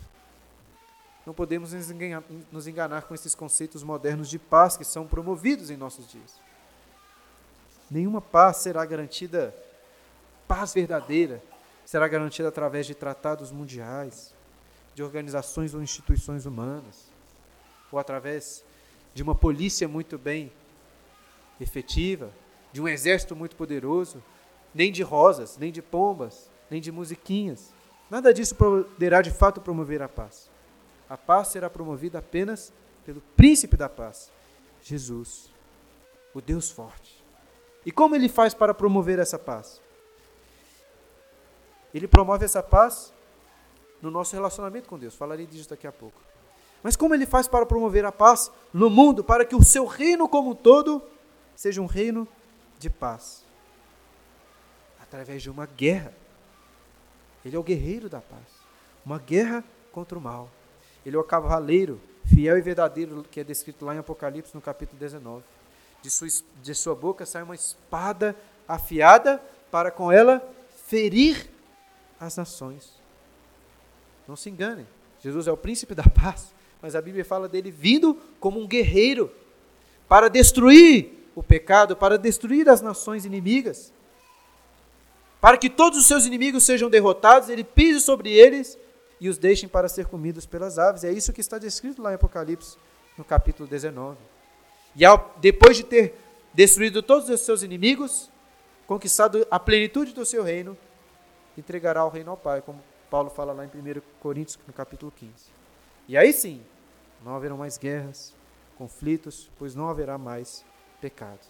[1.25, 5.69] Não podemos nos enganar, nos enganar com esses conceitos modernos de paz que são promovidos
[5.69, 6.46] em nossos dias.
[7.89, 9.55] Nenhuma paz será garantida,
[10.47, 11.41] paz verdadeira,
[11.85, 14.33] será garantida através de tratados mundiais,
[14.93, 17.09] de organizações ou instituições humanas,
[17.91, 18.63] ou através
[19.13, 20.51] de uma polícia muito bem
[21.61, 22.29] efetiva,
[22.73, 24.21] de um exército muito poderoso,
[24.73, 27.73] nem de rosas, nem de pombas, nem de musiquinhas.
[28.09, 30.49] Nada disso poderá de fato promover a paz.
[31.09, 32.73] A paz será promovida apenas
[33.05, 34.29] pelo príncipe da paz,
[34.81, 35.49] Jesus,
[36.33, 37.16] o Deus forte.
[37.87, 39.81] E como ele faz para promover essa paz?
[41.93, 43.13] Ele promove essa paz
[44.01, 45.15] no nosso relacionamento com Deus.
[45.15, 46.21] Falarei disso daqui a pouco.
[46.83, 50.27] Mas como ele faz para promover a paz no mundo, para que o seu reino
[50.27, 51.01] como um todo
[51.55, 52.27] seja um reino
[52.77, 53.45] de paz?
[55.01, 56.13] Através de uma guerra.
[57.45, 58.43] Ele é o guerreiro da paz.
[59.05, 60.51] Uma guerra contra o mal.
[61.05, 64.99] Ele é o cavaleiro fiel e verdadeiro que é descrito lá em Apocalipse no capítulo
[64.99, 65.41] 19.
[66.01, 66.27] De sua,
[66.61, 68.35] de sua boca sai uma espada
[68.67, 70.47] afiada para com ela
[70.85, 71.49] ferir
[72.19, 72.93] as nações.
[74.27, 74.87] Não se enganem,
[75.19, 79.31] Jesus é o príncipe da paz, mas a Bíblia fala dele vindo como um guerreiro
[80.07, 83.91] para destruir o pecado, para destruir as nações inimigas.
[85.39, 88.77] Para que todos os seus inimigos sejam derrotados, ele pise sobre eles
[89.19, 91.03] e os deixem para ser comidos pelas aves.
[91.03, 92.77] É isso que está descrito lá em Apocalipse,
[93.17, 94.17] no capítulo 19.
[94.97, 96.15] E ao, depois de ter
[96.51, 98.31] destruído todos os seus inimigos,
[98.87, 100.75] conquistado a plenitude do seu reino,
[101.55, 105.31] entregará o reino ao Pai, como Paulo fala lá em 1 Coríntios, no capítulo 15.
[106.07, 106.63] E aí sim,
[107.23, 108.33] não haverão mais guerras,
[108.75, 110.65] conflitos, pois não haverá mais
[110.99, 111.45] pecado.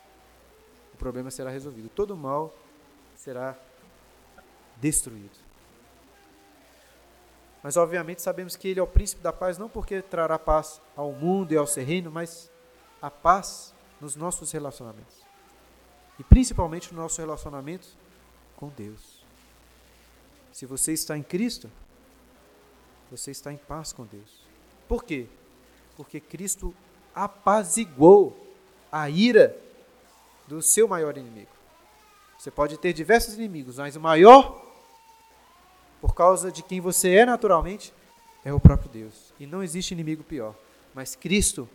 [0.94, 1.88] O problema será resolvido.
[1.88, 2.54] Todo mal
[3.16, 3.56] será
[4.76, 5.48] destruído.
[7.64, 11.14] Mas obviamente sabemos que ele é o príncipe da paz não porque trará paz ao
[11.14, 12.52] mundo e ao seu reino, mas
[13.02, 15.16] a paz nos nossos relacionamentos.
[16.20, 17.88] E principalmente no nosso relacionamento
[18.56, 19.22] com Deus.
[20.52, 21.70] Se você está em Cristo,
[23.12, 24.42] você está em paz com Deus.
[24.88, 25.28] Por quê?
[25.96, 26.74] Porque Cristo
[27.14, 28.36] apaziguou
[28.92, 29.56] a ira
[30.48, 31.52] do seu maior inimigo.
[32.38, 34.64] Você pode ter diversos inimigos, mas o maior,
[36.00, 37.94] por causa de quem você é naturalmente,
[38.46, 39.34] é o próprio Deus.
[39.40, 40.56] E não existe inimigo pior.
[40.94, 41.68] Mas Cristo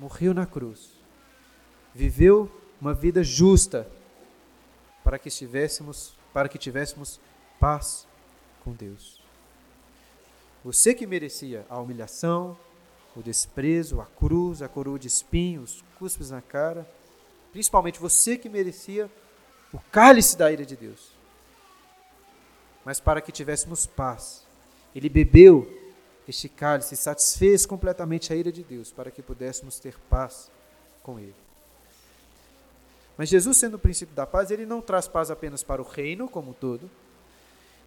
[0.00, 0.92] morreu na cruz,
[1.94, 3.86] viveu uma vida justa
[5.04, 7.20] para que estivéssemos, para que tivéssemos
[7.58, 8.08] paz
[8.64, 9.20] com Deus.
[10.64, 12.56] Você que merecia a humilhação,
[13.14, 16.90] o desprezo, a cruz, a coroa de espinhos, cuspes na cara,
[17.52, 19.10] principalmente você que merecia
[19.70, 21.12] o cálice da ira de Deus.
[22.86, 24.46] Mas para que tivéssemos paz,
[24.94, 25.79] ele bebeu
[26.30, 30.50] este cálice satisfez completamente a ira de Deus, para que pudéssemos ter paz
[31.02, 31.34] com ele.
[33.16, 36.28] Mas Jesus, sendo o princípio da paz, ele não traz paz apenas para o reino
[36.28, 36.90] como um todo,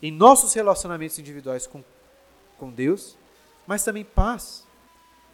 [0.02, 1.84] em nossos relacionamentos individuais com,
[2.60, 3.18] com Deus,
[3.66, 4.68] mas também paz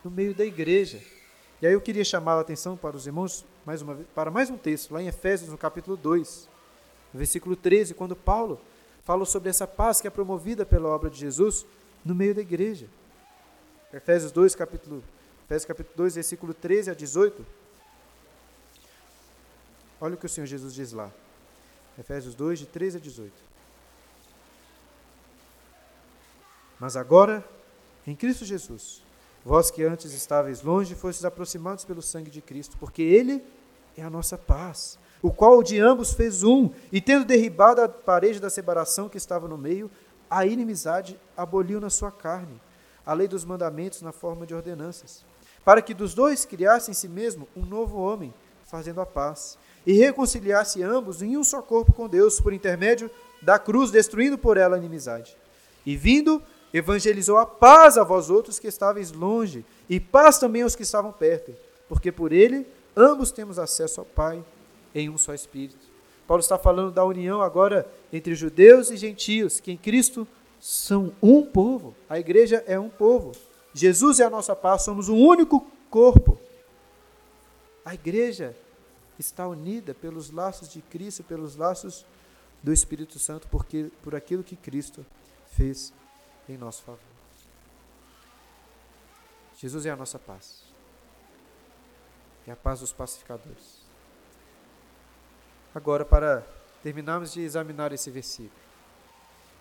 [0.04, 1.02] no meio da igreja.
[1.62, 4.58] E aí eu queria chamar a atenção para os irmãos mais uma para mais um
[4.58, 6.48] texto, lá em Efésios, no capítulo 2,
[7.13, 8.62] no versículo 13, quando Paulo
[9.04, 11.65] fala sobre essa paz que é promovida pela obra de Jesus
[12.06, 12.88] no meio da igreja.
[13.91, 15.04] Efésios 2, capítulo,
[15.45, 17.45] Efésios capítulo 2, versículo 13 a 18.
[19.99, 21.12] Olha o que o Senhor Jesus diz lá.
[21.97, 23.34] Efésios 2, de 13 a 18.
[26.80, 27.43] Mas agora,
[28.06, 29.02] em Cristo Jesus,
[29.43, 33.43] vós que antes estáveis longe, fostes aproximados pelo sangue de Cristo, porque Ele
[33.97, 38.39] é a nossa paz, o qual de ambos fez um, e tendo derribado a parede
[38.39, 39.91] da separação que estava no meio,
[40.30, 42.62] a inimizade aboliu na sua carne,
[43.10, 45.26] a lei dos mandamentos na forma de ordenanças,
[45.65, 48.32] para que dos dois criasse em si mesmo um novo homem,
[48.67, 53.10] fazendo a paz, e reconciliasse ambos em um só corpo com Deus, por intermédio
[53.41, 55.36] da cruz, destruindo por ela a inimizade.
[55.84, 56.39] E vindo,
[56.72, 61.12] evangelizou a paz a vós outros que estáveis longe, e paz também aos que estavam
[61.12, 61.52] perto,
[61.88, 64.45] porque por ele ambos temos acesso ao Pai
[64.93, 65.89] em um só Espírito.
[66.28, 70.28] Paulo está falando da união agora entre judeus e gentios, que em Cristo
[70.60, 71.95] são um povo.
[72.10, 73.32] A igreja é um povo.
[73.74, 76.39] Jesus é a nossa paz, somos um único corpo.
[77.86, 78.56] A igreja
[79.17, 82.06] está unida pelos laços de Cristo, pelos laços
[82.62, 85.06] do Espírito Santo, porque por aquilo que Cristo
[85.52, 85.93] fez
[86.48, 87.00] em nosso favor.
[89.58, 90.63] Jesus é a nossa paz.
[92.48, 93.80] É a paz dos pacificadores.
[95.76, 96.45] Agora, para
[96.82, 98.69] terminarmos de examinar esse versículo.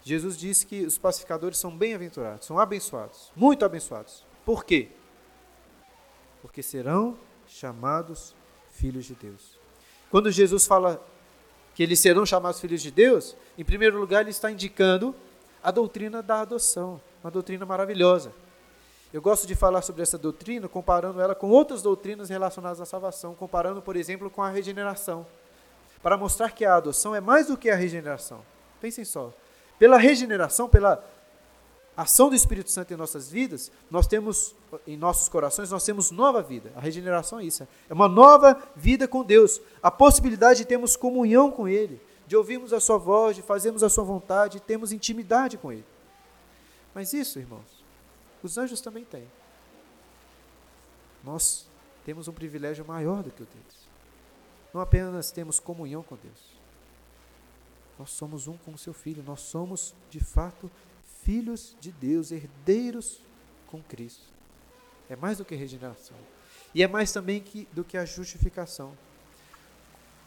[0.03, 4.25] Jesus disse que os pacificadores são bem-aventurados, são abençoados, muito abençoados.
[4.45, 4.89] Por quê?
[6.41, 8.35] Porque serão chamados
[8.71, 9.59] filhos de Deus.
[10.11, 11.05] Quando Jesus fala
[11.75, 15.15] que eles serão chamados filhos de Deus, em primeiro lugar, ele está indicando
[15.63, 18.33] a doutrina da adoção, uma doutrina maravilhosa.
[19.13, 23.35] Eu gosto de falar sobre essa doutrina comparando ela com outras doutrinas relacionadas à salvação,
[23.35, 25.27] comparando, por exemplo, com a regeneração,
[26.03, 28.43] para mostrar que a adoção é mais do que a regeneração.
[28.81, 29.33] Pensem só.
[29.79, 31.05] Pela regeneração, pela
[31.97, 34.55] ação do Espírito Santo em nossas vidas, nós temos,
[34.87, 36.73] em nossos corações, nós temos nova vida.
[36.77, 37.67] A regeneração é isso.
[37.89, 39.61] É uma nova vida com Deus.
[39.83, 43.89] A possibilidade de termos comunhão com Ele, de ouvirmos a Sua voz, de fazermos a
[43.89, 45.85] Sua vontade, de termos intimidade com Ele.
[46.95, 47.85] Mas isso, irmãos,
[48.43, 49.29] os anjos também têm.
[51.25, 51.67] Nós
[52.05, 53.89] temos um privilégio maior do que o deles.
[54.73, 56.58] Não apenas temos comunhão com Deus,
[57.99, 60.71] nós somos um com o seu Filho, nós somos, de fato,
[61.23, 63.21] filhos de Deus, herdeiros
[63.67, 64.25] com Cristo.
[65.11, 66.17] É mais do que regeneração.
[66.75, 68.97] E é mais também que, do que a justificação.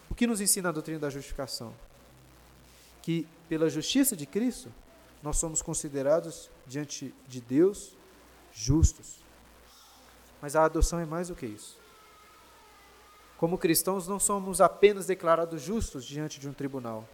[0.09, 1.73] O que nos ensina a doutrina da justificação?
[3.01, 4.71] Que pela justiça de Cristo,
[5.23, 7.95] nós somos considerados diante de Deus
[8.51, 9.17] justos.
[10.41, 11.79] Mas a adoção é mais do que isso.
[13.37, 17.07] Como cristãos, não somos apenas declarados justos diante de um tribunal,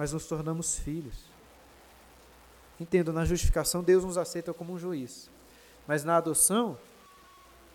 [0.00, 1.14] mas nos tornamos filhos.
[2.80, 5.28] Entendo, na justificação Deus nos aceita como um juiz,
[5.86, 6.78] mas na adoção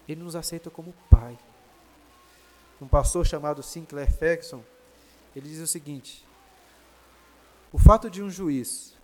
[0.09, 1.37] Ele nos aceita como pai.
[2.81, 4.63] Um pastor chamado Sinclair Ferguson,
[5.35, 6.27] ele diz o seguinte:
[7.71, 8.95] o fato de um juiz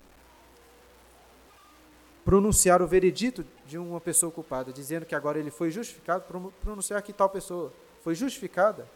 [2.25, 6.25] pronunciar o veredito de uma pessoa culpada, dizendo que agora ele foi justificado,
[6.59, 7.71] pronunciar que tal pessoa
[8.03, 8.87] foi justificada,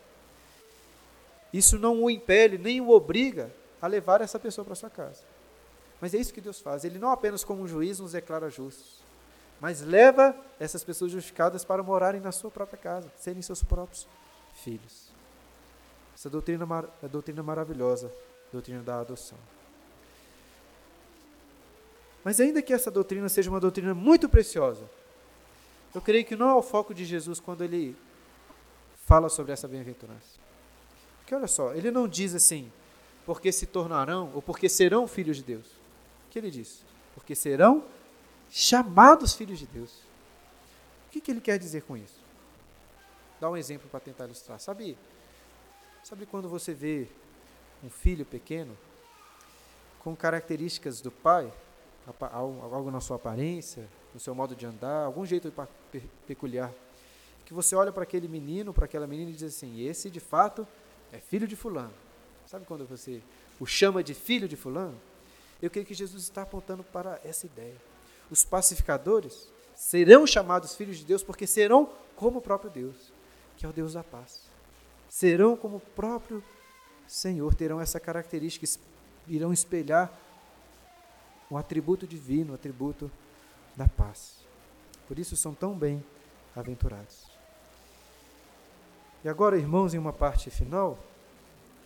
[1.54, 5.22] isso não o impele nem o obriga a levar essa pessoa para sua casa.
[6.02, 6.84] Mas é isso que Deus faz.
[6.84, 9.00] Ele não apenas como um juiz nos declara justos,
[9.60, 14.08] mas leva essas pessoas justificadas para morarem na sua própria casa, serem seus próprios
[14.54, 15.10] filhos.
[16.16, 16.66] Essa doutrina
[17.04, 18.12] é doutrina maravilhosa,
[18.52, 19.38] doutrina da adoção.
[22.24, 24.90] Mas ainda que essa doutrina seja uma doutrina muito preciosa,
[25.94, 27.96] eu creio que não é o foco de Jesus quando ele
[29.06, 30.40] fala sobre essa bem-aventurança.
[31.20, 32.72] Porque olha só, ele não diz assim,
[33.26, 35.86] porque se tornarão ou porque serão filhos de Deus
[36.36, 36.84] que ele diz?
[37.14, 37.82] Porque serão
[38.52, 39.92] chamados filhos de Deus.
[41.08, 42.20] O que, que ele quer dizer com isso?
[43.40, 44.60] Dá um exemplo para tentar ilustrar.
[44.60, 44.98] Sabe,
[46.04, 47.08] sabe quando você vê
[47.82, 48.78] um filho pequeno
[50.00, 51.52] com características do pai,
[52.34, 55.54] algo na sua aparência, no seu modo de andar, algum jeito
[56.28, 56.70] peculiar,
[57.46, 60.68] que você olha para aquele menino, para aquela menina e diz assim: esse de fato
[61.14, 61.94] é filho de fulano.
[62.48, 63.22] Sabe quando você
[63.60, 65.00] o chama de filho de fulano?
[65.62, 67.76] Eu creio que Jesus está apontando para essa ideia.
[68.30, 73.12] Os pacificadores serão chamados filhos de Deus porque serão como o próprio Deus,
[73.58, 74.42] que é o Deus da paz.
[75.10, 76.44] Serão como o próprio
[77.08, 78.66] Senhor, terão essa característica,
[79.28, 80.12] irão espelhar
[81.50, 83.12] o atributo divino, o atributo
[83.76, 84.38] da paz.
[85.08, 87.26] Por isso são tão bem-aventurados.
[89.24, 90.98] E agora, irmãos, em uma parte final,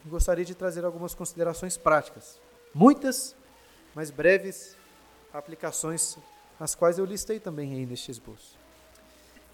[0.05, 2.39] gostaria de trazer algumas considerações práticas.
[2.73, 3.35] Muitas
[3.95, 4.77] mas breves
[5.33, 6.17] aplicações,
[6.59, 8.57] as quais eu listei também aí neste esboço.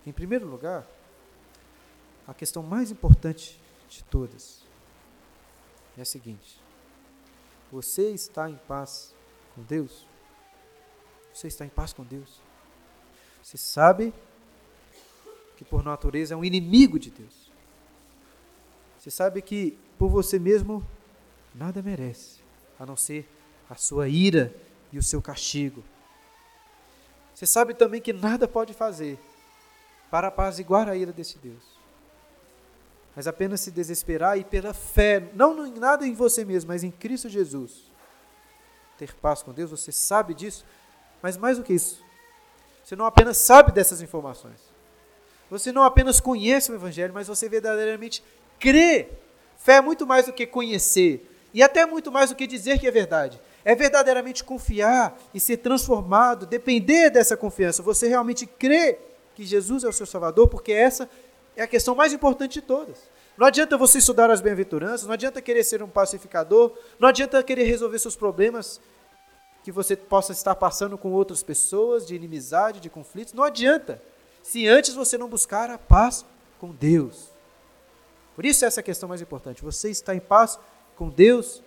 [0.06, 0.86] Em primeiro lugar,
[2.28, 4.64] a questão mais importante de todas
[5.98, 6.60] é a seguinte:
[7.72, 9.14] você está em paz
[9.56, 10.08] com Deus?
[11.34, 12.42] Você está em paz com Deus?
[13.42, 14.14] Você sabe
[15.58, 17.45] que por natureza é um inimigo de Deus.
[19.06, 20.84] Você sabe que por você mesmo
[21.54, 22.40] nada merece,
[22.80, 23.30] a não ser
[23.70, 24.52] a sua ira
[24.92, 25.84] e o seu castigo.
[27.32, 29.20] Você sabe também que nada pode fazer
[30.10, 31.62] para apaziguar a ira desse Deus,
[33.16, 36.90] mas apenas se desesperar e pela fé, não em nada em você mesmo, mas em
[36.90, 37.84] Cristo Jesus,
[38.98, 39.70] ter paz com Deus.
[39.70, 40.66] Você sabe disso,
[41.22, 42.04] mas mais do que isso,
[42.84, 44.60] você não apenas sabe dessas informações,
[45.48, 48.24] você não apenas conhece o Evangelho, mas você verdadeiramente
[48.60, 49.08] crê.
[49.58, 52.88] Fé é muito mais do que conhecer, e até muito mais do que dizer que
[52.88, 57.82] é verdade é verdadeiramente confiar e ser transformado, depender dessa confiança.
[57.82, 59.00] Você realmente crê
[59.34, 61.10] que Jesus é o seu Salvador, porque essa
[61.58, 63.10] é a questão mais importante de todas.
[63.36, 67.64] Não adianta você estudar as bem-aventuranças, não adianta querer ser um pacificador, não adianta querer
[67.64, 68.80] resolver seus problemas
[69.64, 73.34] que você possa estar passando com outras pessoas, de inimizade, de conflitos.
[73.34, 74.00] Não adianta,
[74.44, 76.24] se antes você não buscar a paz
[76.60, 77.35] com Deus.
[78.36, 79.64] Por isso, essa é a questão mais importante.
[79.64, 80.60] Você está em paz
[80.96, 81.64] com Deus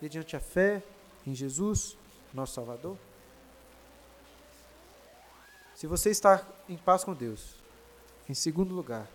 [0.00, 0.82] mediante a fé
[1.26, 1.96] em Jesus,
[2.34, 2.98] nosso Salvador?
[5.74, 7.56] Se você está em paz com Deus,
[8.28, 9.08] em segundo lugar,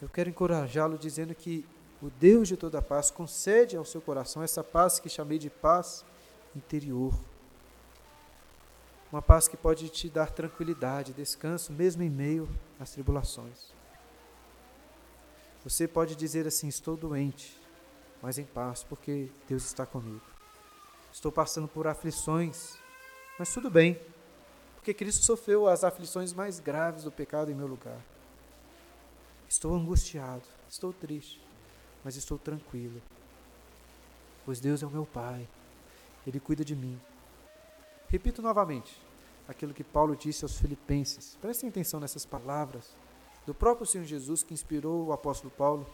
[0.00, 1.66] eu quero encorajá-lo dizendo que
[2.00, 6.04] o Deus de toda paz concede ao seu coração essa paz que chamei de paz
[6.54, 7.12] interior.
[9.10, 12.48] Uma paz que pode te dar tranquilidade, descanso, mesmo em meio
[12.78, 13.77] às tribulações.
[15.64, 17.58] Você pode dizer assim: Estou doente,
[18.22, 20.22] mas em paz, porque Deus está comigo.
[21.12, 22.76] Estou passando por aflições,
[23.38, 24.00] Mas tudo bem,
[24.74, 28.00] porque Cristo sofreu as aflições mais graves do pecado em meu lugar.
[29.48, 31.40] Estou angustiado, estou triste,
[32.04, 33.00] mas estou tranquilo,
[34.44, 35.48] pois Deus é o meu Pai,
[36.26, 37.00] Ele cuida de mim.
[38.08, 39.00] Repito novamente
[39.46, 41.36] aquilo que Paulo disse aos Filipenses.
[41.40, 42.92] Prestem atenção nessas palavras
[43.48, 45.88] do próprio Senhor Jesus que inspirou o apóstolo Paulo,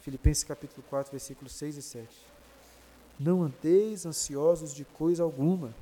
[0.00, 2.26] Filipenses capítulo 4, versículos 6 e 7.
[3.20, 5.74] Não andeis ansiosos de coisa alguma,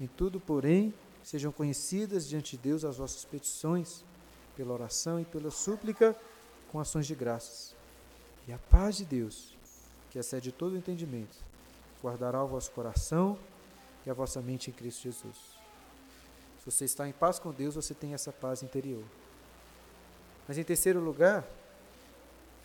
[0.00, 4.04] em tudo, porém, sejam conhecidas diante de Deus as vossas petições,
[4.54, 6.16] pela oração e pela súplica,
[6.70, 7.74] com ações de graças.
[8.46, 9.56] E a paz de Deus,
[10.08, 11.36] que excede todo o entendimento,
[12.00, 13.36] guardará o vosso coração
[14.06, 15.58] e a vossa mente em Cristo Jesus.
[16.60, 19.02] Se você está em paz com Deus, você tem essa paz interior.
[20.48, 21.44] Mas em terceiro lugar,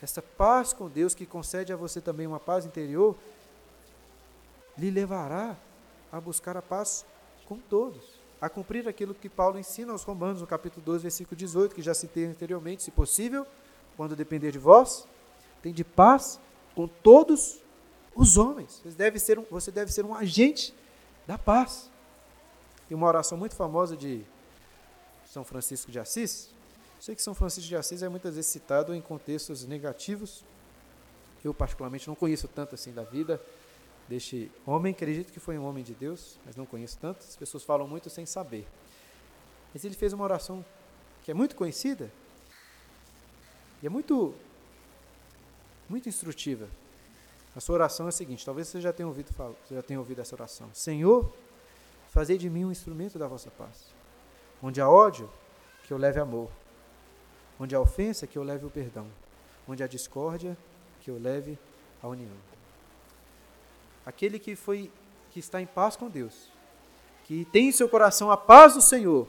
[0.00, 3.14] essa paz com Deus que concede a você também uma paz interior,
[4.76, 5.56] lhe levará
[6.10, 7.04] a buscar a paz
[7.46, 11.74] com todos, a cumprir aquilo que Paulo ensina aos Romanos, no capítulo 12, versículo 18,
[11.74, 13.46] que já citei anteriormente, se possível,
[13.96, 15.06] quando depender de vós,
[15.62, 16.40] tem de paz
[16.74, 17.60] com todos
[18.14, 18.80] os homens.
[18.84, 20.74] Você deve ser um, você deve ser um agente
[21.26, 21.90] da paz.
[22.90, 24.24] E uma oração muito famosa de
[25.26, 26.50] São Francisco de Assis.
[27.04, 30.42] Sei que São Francisco de Assis é muitas vezes citado em contextos negativos.
[31.44, 33.38] Eu, particularmente, não conheço tanto assim da vida
[34.08, 34.94] deste homem.
[34.94, 37.18] Acredito que foi um homem de Deus, mas não conheço tanto.
[37.18, 38.66] As pessoas falam muito sem saber.
[39.74, 40.64] Mas ele fez uma oração
[41.22, 42.10] que é muito conhecida
[43.82, 44.34] e é muito,
[45.90, 46.70] muito instrutiva.
[47.54, 49.28] A sua oração é a seguinte: talvez você já tenha ouvido,
[49.70, 50.70] já tenha ouvido essa oração.
[50.72, 51.30] Senhor,
[52.08, 53.92] fazei de mim um instrumento da vossa paz.
[54.62, 55.30] Onde há ódio,
[55.86, 56.63] que eu leve amor.
[57.58, 59.06] Onde há ofensa, que eu leve o perdão.
[59.66, 60.56] Onde há discórdia,
[61.00, 61.58] que eu leve
[62.02, 62.36] a união.
[64.04, 64.90] Aquele que foi
[65.30, 66.50] que está em paz com Deus,
[67.24, 69.28] que tem em seu coração a paz do Senhor,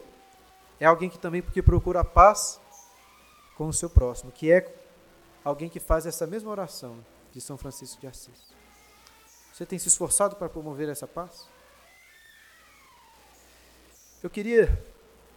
[0.79, 2.59] é alguém que também porque procura a paz
[3.55, 4.73] com o seu próximo, que é
[5.43, 8.53] alguém que faz essa mesma oração de São Francisco de Assis.
[9.53, 11.47] Você tem se esforçado para promover essa paz?
[14.21, 14.83] Eu queria,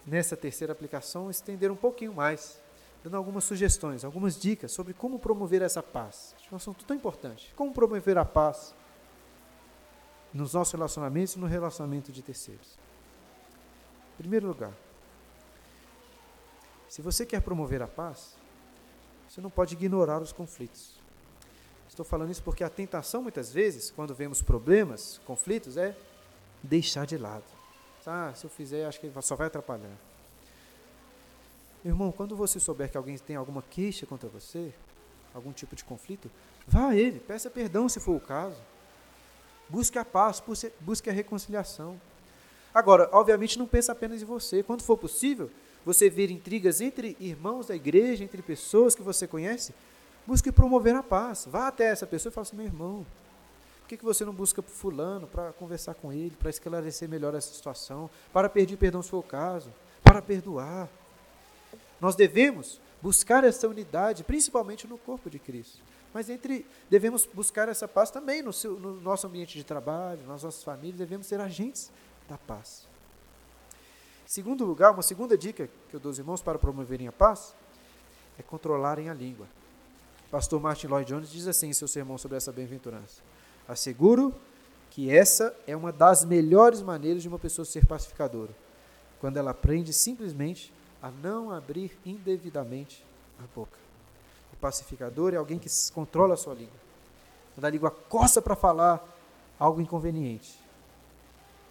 [0.04, 2.60] nessa terceira aplicação, estender um pouquinho mais,
[3.08, 6.34] dando algumas sugestões, algumas dicas sobre como promover essa paz.
[6.36, 7.52] Acho é um assunto tão importante.
[7.56, 8.74] Como promover a paz
[10.32, 12.78] nos nossos relacionamentos e no relacionamento de terceiros.
[14.14, 14.72] Em primeiro lugar,
[16.88, 18.36] se você quer promover a paz,
[19.28, 21.00] você não pode ignorar os conflitos.
[21.88, 25.96] Estou falando isso porque a tentação, muitas vezes, quando vemos problemas, conflitos, é
[26.62, 27.44] deixar de lado.
[28.06, 29.96] Ah, se eu fizer, acho que só vai atrapalhar.
[31.90, 34.72] Irmão, quando você souber que alguém tem alguma queixa contra você,
[35.34, 36.30] algum tipo de conflito,
[36.66, 38.60] vá a ele, peça perdão se for o caso.
[39.68, 40.42] Busque a paz,
[40.80, 42.00] busque a reconciliação.
[42.74, 44.62] Agora, obviamente, não pense apenas em você.
[44.62, 45.50] Quando for possível,
[45.84, 49.74] você ver intrigas entre irmãos da igreja, entre pessoas que você conhece,
[50.26, 51.46] busque promover a paz.
[51.50, 53.06] Vá até essa pessoa e fale assim, meu irmão,
[53.80, 57.52] por que, você não busca por fulano para conversar com ele, para esclarecer melhor essa
[57.54, 59.72] situação, para pedir perdão se for o caso,
[60.04, 60.88] para perdoar?
[62.00, 65.82] Nós devemos buscar essa unidade, principalmente no corpo de Cristo.
[66.12, 70.42] Mas entre devemos buscar essa paz também no, seu, no nosso ambiente de trabalho, nas
[70.42, 71.90] nossas famílias, devemos ser agentes
[72.28, 72.86] da paz.
[74.26, 77.54] Segundo lugar, uma segunda dica que eu dou aos irmãos para promoverem a paz
[78.38, 79.46] é controlarem a língua.
[80.30, 83.22] Pastor Martin Lloyd Jones diz assim em seu sermão sobre essa bem-aventurança:
[83.66, 84.34] Asseguro
[84.90, 88.54] que essa é uma das melhores maneiras de uma pessoa ser pacificadora,
[89.20, 90.72] quando ela aprende simplesmente
[91.02, 93.04] a não abrir indevidamente
[93.38, 93.78] a boca.
[94.52, 96.78] O pacificador é alguém que controla a sua língua.
[97.54, 99.06] Quando a língua coça para falar
[99.58, 100.58] algo inconveniente,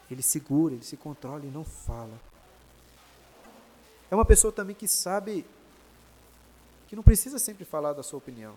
[0.10, 2.20] ele segura, ele se controla e não fala.
[4.10, 5.46] É uma pessoa também que sabe
[6.88, 8.56] que não precisa sempre falar da sua opinião.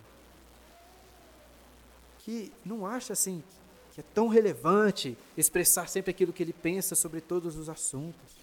[2.21, 3.43] Que não acha assim
[3.93, 8.39] que é tão relevante expressar sempre aquilo que ele pensa sobre todos os assuntos.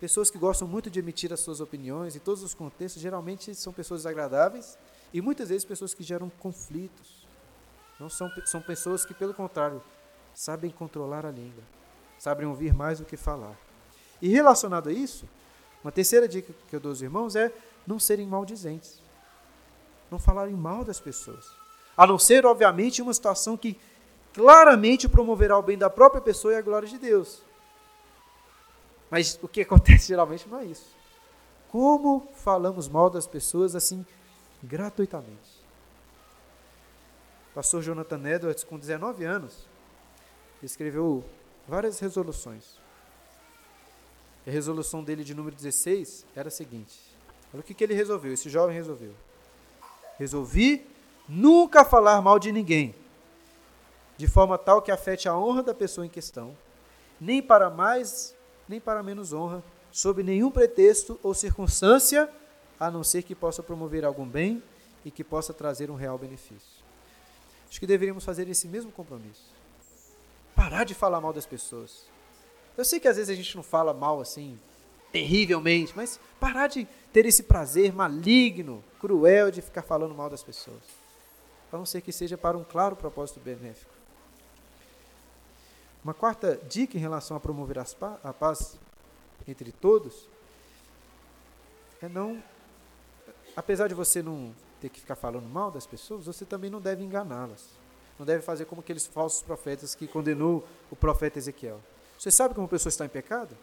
[0.00, 3.72] Pessoas que gostam muito de emitir as suas opiniões em todos os contextos, geralmente são
[3.72, 4.78] pessoas desagradáveis
[5.12, 7.26] e muitas vezes pessoas que geram conflitos.
[7.98, 9.82] Não são, são pessoas que, pelo contrário,
[10.34, 11.62] sabem controlar a língua,
[12.18, 13.56] sabem ouvir mais do que falar.
[14.20, 15.26] E relacionado a isso,
[15.82, 17.50] uma terceira dica que eu dou aos irmãos é
[17.86, 19.00] não serem maldizentes.
[20.10, 21.50] Não falarem mal das pessoas.
[21.96, 23.78] A não ser, obviamente, uma situação que
[24.34, 27.45] claramente promoverá o bem da própria pessoa e a glória de Deus.
[29.10, 30.94] Mas o que acontece geralmente não é isso.
[31.68, 34.04] Como falamos mal das pessoas assim,
[34.62, 35.64] gratuitamente?
[37.50, 39.66] O pastor Jonathan Edwards, com 19 anos,
[40.62, 41.24] escreveu
[41.66, 42.78] várias resoluções.
[44.46, 46.94] A resolução dele de número 16 era a seguinte:
[47.52, 49.12] olha o que, que ele resolveu, esse jovem resolveu.
[50.18, 50.86] Resolvi
[51.28, 52.94] nunca falar mal de ninguém,
[54.16, 56.56] de forma tal que afete a honra da pessoa em questão,
[57.20, 58.35] nem para mais,
[58.68, 62.28] nem para menos honra, sob nenhum pretexto ou circunstância,
[62.78, 64.62] a não ser que possa promover algum bem
[65.04, 66.84] e que possa trazer um real benefício.
[67.68, 69.50] Acho que deveríamos fazer esse mesmo compromisso.
[70.54, 72.04] Parar de falar mal das pessoas.
[72.76, 74.58] Eu sei que às vezes a gente não fala mal assim,
[75.10, 80.82] terrivelmente, mas parar de ter esse prazer maligno, cruel de ficar falando mal das pessoas.
[81.72, 83.95] A não ser que seja para um claro propósito benéfico.
[86.06, 88.78] Uma quarta dica em relação a promover a paz
[89.48, 90.28] entre todos
[92.00, 92.40] é não.
[93.56, 97.02] Apesar de você não ter que ficar falando mal das pessoas, você também não deve
[97.02, 97.70] enganá-las.
[98.20, 101.80] Não deve fazer como aqueles falsos profetas que condenou o profeta Ezequiel.
[102.16, 103.56] Você sabe que uma pessoa está em pecado?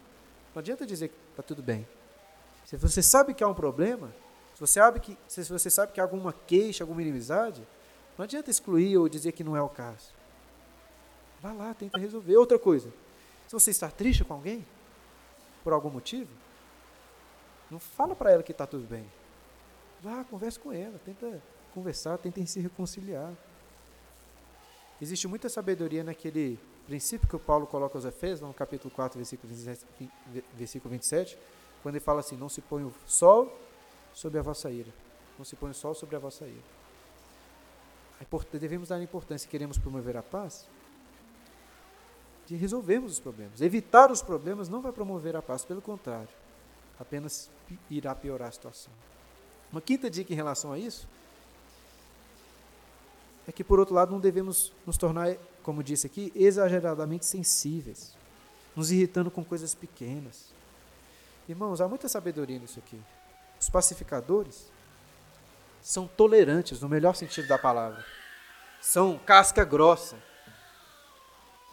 [0.53, 1.87] Não adianta dizer que está tudo bem.
[2.65, 4.13] Se você sabe que há um problema,
[4.53, 7.65] se você sabe que, se você sabe que há alguma queixa, alguma inimizade,
[8.17, 10.22] não adianta excluir ou dizer que não é o caso.
[11.43, 12.37] Vá lá, tenta resolver.
[12.37, 12.89] Outra coisa,
[13.45, 14.65] se você está triste com alguém,
[15.61, 16.31] por algum motivo,
[17.69, 19.05] não fala para ela que está tudo bem.
[20.01, 23.33] Vá, converse com ela, tenta conversar, tentem se reconciliar.
[25.01, 29.53] Existe muita sabedoria naquele princípio que o Paulo coloca aos Efésios, no capítulo 4, versículo
[29.53, 29.85] 27,
[30.53, 31.37] versículo 27,
[31.81, 33.53] quando ele fala assim: Não se põe o sol
[34.13, 34.93] sobre a vossa ira.
[35.37, 36.83] Não se põe o sol sobre a vossa ira.
[38.53, 40.69] Devemos dar importância, queremos promover a paz,
[42.47, 43.61] de resolvermos os problemas.
[43.61, 46.29] Evitar os problemas não vai promover a paz, pelo contrário,
[46.99, 47.49] apenas
[47.89, 48.91] irá piorar a situação.
[49.71, 51.07] Uma quinta dica em relação a isso
[53.47, 58.15] é que, por outro lado, não devemos nos tornar, como disse aqui, exageradamente sensíveis,
[58.75, 60.53] nos irritando com coisas pequenas.
[61.47, 62.99] Irmãos, há muita sabedoria nisso aqui.
[63.59, 64.71] Os pacificadores
[65.81, 68.05] são tolerantes, no melhor sentido da palavra.
[68.81, 70.17] São casca grossa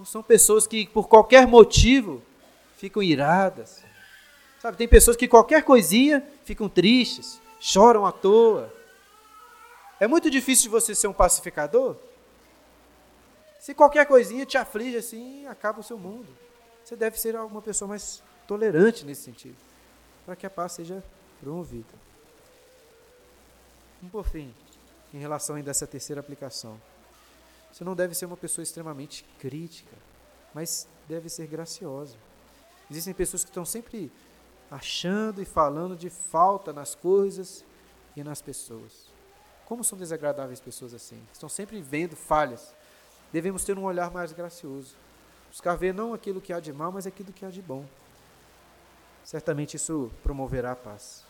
[0.04, 2.22] são pessoas que, por qualquer motivo,
[2.76, 3.84] ficam iradas.
[4.60, 8.72] Sabe, tem pessoas que qualquer coisinha ficam tristes, choram à toa.
[9.98, 11.96] É muito difícil de você ser um pacificador.
[13.58, 16.28] Se qualquer coisinha te aflige assim, acaba o seu mundo.
[16.84, 19.56] Você deve ser uma pessoa mais tolerante nesse sentido,
[20.24, 21.04] para que a paz seja
[21.40, 21.94] promovida.
[24.02, 24.52] E por fim,
[25.12, 26.80] em relação ainda a essa terceira aplicação,
[27.72, 29.96] você não deve ser uma pessoa extremamente crítica,
[30.54, 32.16] mas deve ser graciosa.
[32.90, 34.10] Existem pessoas que estão sempre
[34.70, 37.64] achando e falando de falta nas coisas
[38.16, 39.10] e nas pessoas.
[39.66, 41.20] Como são desagradáveis pessoas assim?
[41.32, 42.74] Estão sempre vendo falhas.
[43.32, 44.96] Devemos ter um olhar mais gracioso.
[45.48, 47.84] Buscar ver não aquilo que há de mal, mas aquilo que há de bom.
[49.24, 51.24] Certamente isso promoverá a paz.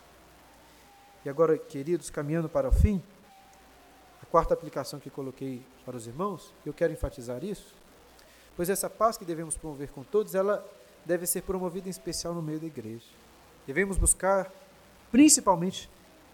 [1.24, 3.03] E agora, queridos, caminhando para o fim,
[4.30, 7.74] quarta aplicação que coloquei para os irmãos, eu quero enfatizar isso,
[8.56, 10.64] pois essa paz que devemos promover com todos, ela
[11.04, 13.06] deve ser promovida em especial no meio da igreja.
[13.66, 14.50] Devemos buscar
[15.10, 15.90] principalmente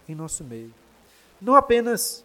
[0.09, 0.75] em nosso meio.
[1.41, 2.25] Não apenas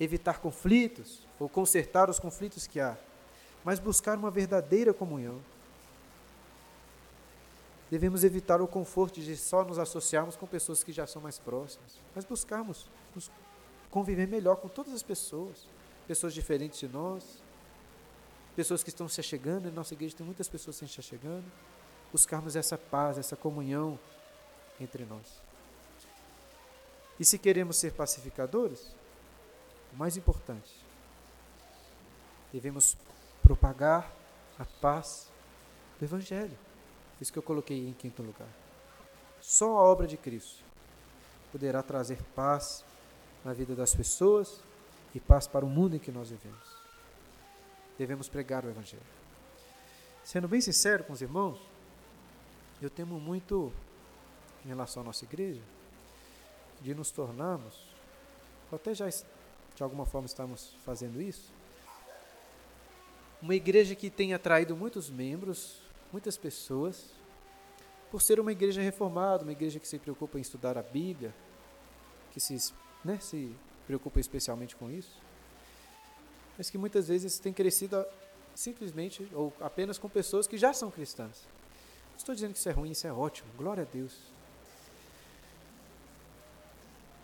[0.00, 2.96] evitar conflitos ou consertar os conflitos que há,
[3.64, 5.40] mas buscar uma verdadeira comunhão.
[7.90, 12.00] Devemos evitar o conforto de só nos associarmos com pessoas que já são mais próximas,
[12.14, 13.30] mas buscarmos nos
[13.92, 15.68] conviver melhor com todas as pessoas,
[16.08, 17.38] pessoas diferentes de nós,
[18.56, 21.44] pessoas que estão se achegando, em nossa igreja tem muitas pessoas se achegando,
[22.10, 23.98] buscarmos essa paz, essa comunhão
[24.80, 25.40] entre nós.
[27.20, 28.96] E se queremos ser pacificadores,
[29.92, 30.74] o mais importante,
[32.50, 32.96] devemos
[33.42, 34.10] propagar
[34.58, 35.28] a paz
[35.98, 36.58] do Evangelho.
[37.20, 38.48] Isso que eu coloquei em quinto lugar.
[39.40, 40.64] Só a obra de Cristo
[41.52, 42.82] poderá trazer paz
[43.44, 44.60] na vida das pessoas
[45.14, 46.76] e paz para o mundo em que nós vivemos.
[47.98, 49.02] Devemos pregar o Evangelho.
[50.24, 51.60] Sendo bem sincero com os irmãos,
[52.80, 53.72] eu temo muito,
[54.64, 55.60] em relação à nossa igreja,
[56.80, 57.86] de nos tornarmos,
[58.72, 61.52] até já de alguma forma estamos fazendo isso,
[63.40, 65.82] uma igreja que tem atraído muitos membros,
[66.12, 67.10] muitas pessoas,
[68.10, 71.34] por ser uma igreja reformada, uma igreja que se preocupa em estudar a Bíblia,
[72.30, 72.54] que se
[73.04, 73.54] né, se
[73.86, 75.20] preocupa especialmente com isso,
[76.56, 78.04] mas que muitas vezes tem crescido
[78.54, 81.46] simplesmente ou apenas com pessoas que já são cristãs.
[82.10, 84.18] Não estou dizendo que isso é ruim, isso é ótimo, glória a Deus.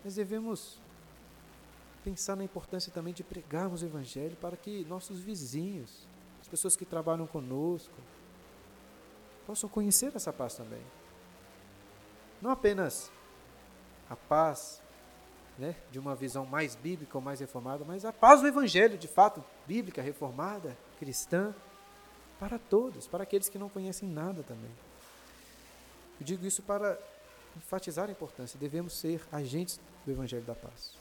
[0.03, 0.79] Mas devemos
[2.03, 6.07] pensar na importância também de pregarmos o Evangelho para que nossos vizinhos,
[6.41, 7.93] as as pessoas que trabalham conosco,
[9.47, 10.81] possam conhecer essa paz também.
[12.41, 13.13] Não apenas
[14.09, 14.81] a paz
[15.59, 19.09] né, de uma visão mais bíblica ou mais reformada, mas a paz do Evangelho, de
[19.09, 21.55] fato, bíblica, reformada, cristã,
[22.39, 24.71] para todos, para aqueles que não conhecem nada também.
[26.21, 26.97] Eu digo isso para
[27.57, 30.93] enfatizar a importância, devemos ser agentes do Evangelho da Paz.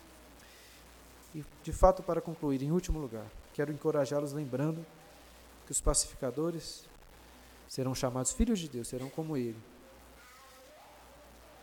[1.36, 4.84] E, de fato, para concluir, em último lugar, quero encorajá-los lembrando
[5.68, 6.86] que os pacificadores
[7.68, 9.60] serão chamados filhos de Deus, serão como Ele,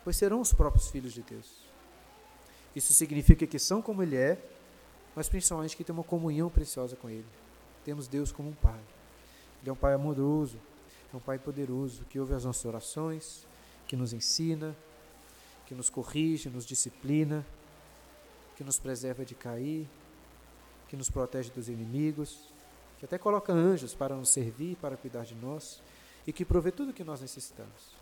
[0.04, 1.73] pois serão os próprios filhos de Deus.
[2.74, 4.38] Isso significa que são como Ele é,
[5.14, 7.26] mas principalmente que tem uma comunhão preciosa com Ele.
[7.84, 8.80] Temos Deus como um Pai.
[9.62, 10.58] Ele é um Pai amoroso,
[11.12, 13.46] é um Pai poderoso, que ouve as nossas orações,
[13.86, 14.74] que nos ensina,
[15.66, 17.46] que nos corrige, nos disciplina,
[18.56, 19.88] que nos preserva de cair,
[20.88, 22.52] que nos protege dos inimigos,
[22.98, 25.80] que até coloca anjos para nos servir, para cuidar de nós
[26.26, 27.94] e que provê tudo o que nós necessitamos.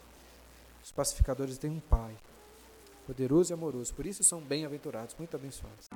[0.85, 2.17] Os pacificadores têm um Pai,
[3.07, 3.95] poderoso e amoroso.
[3.95, 5.89] Por isso são bem-aventurados, muito abençoados.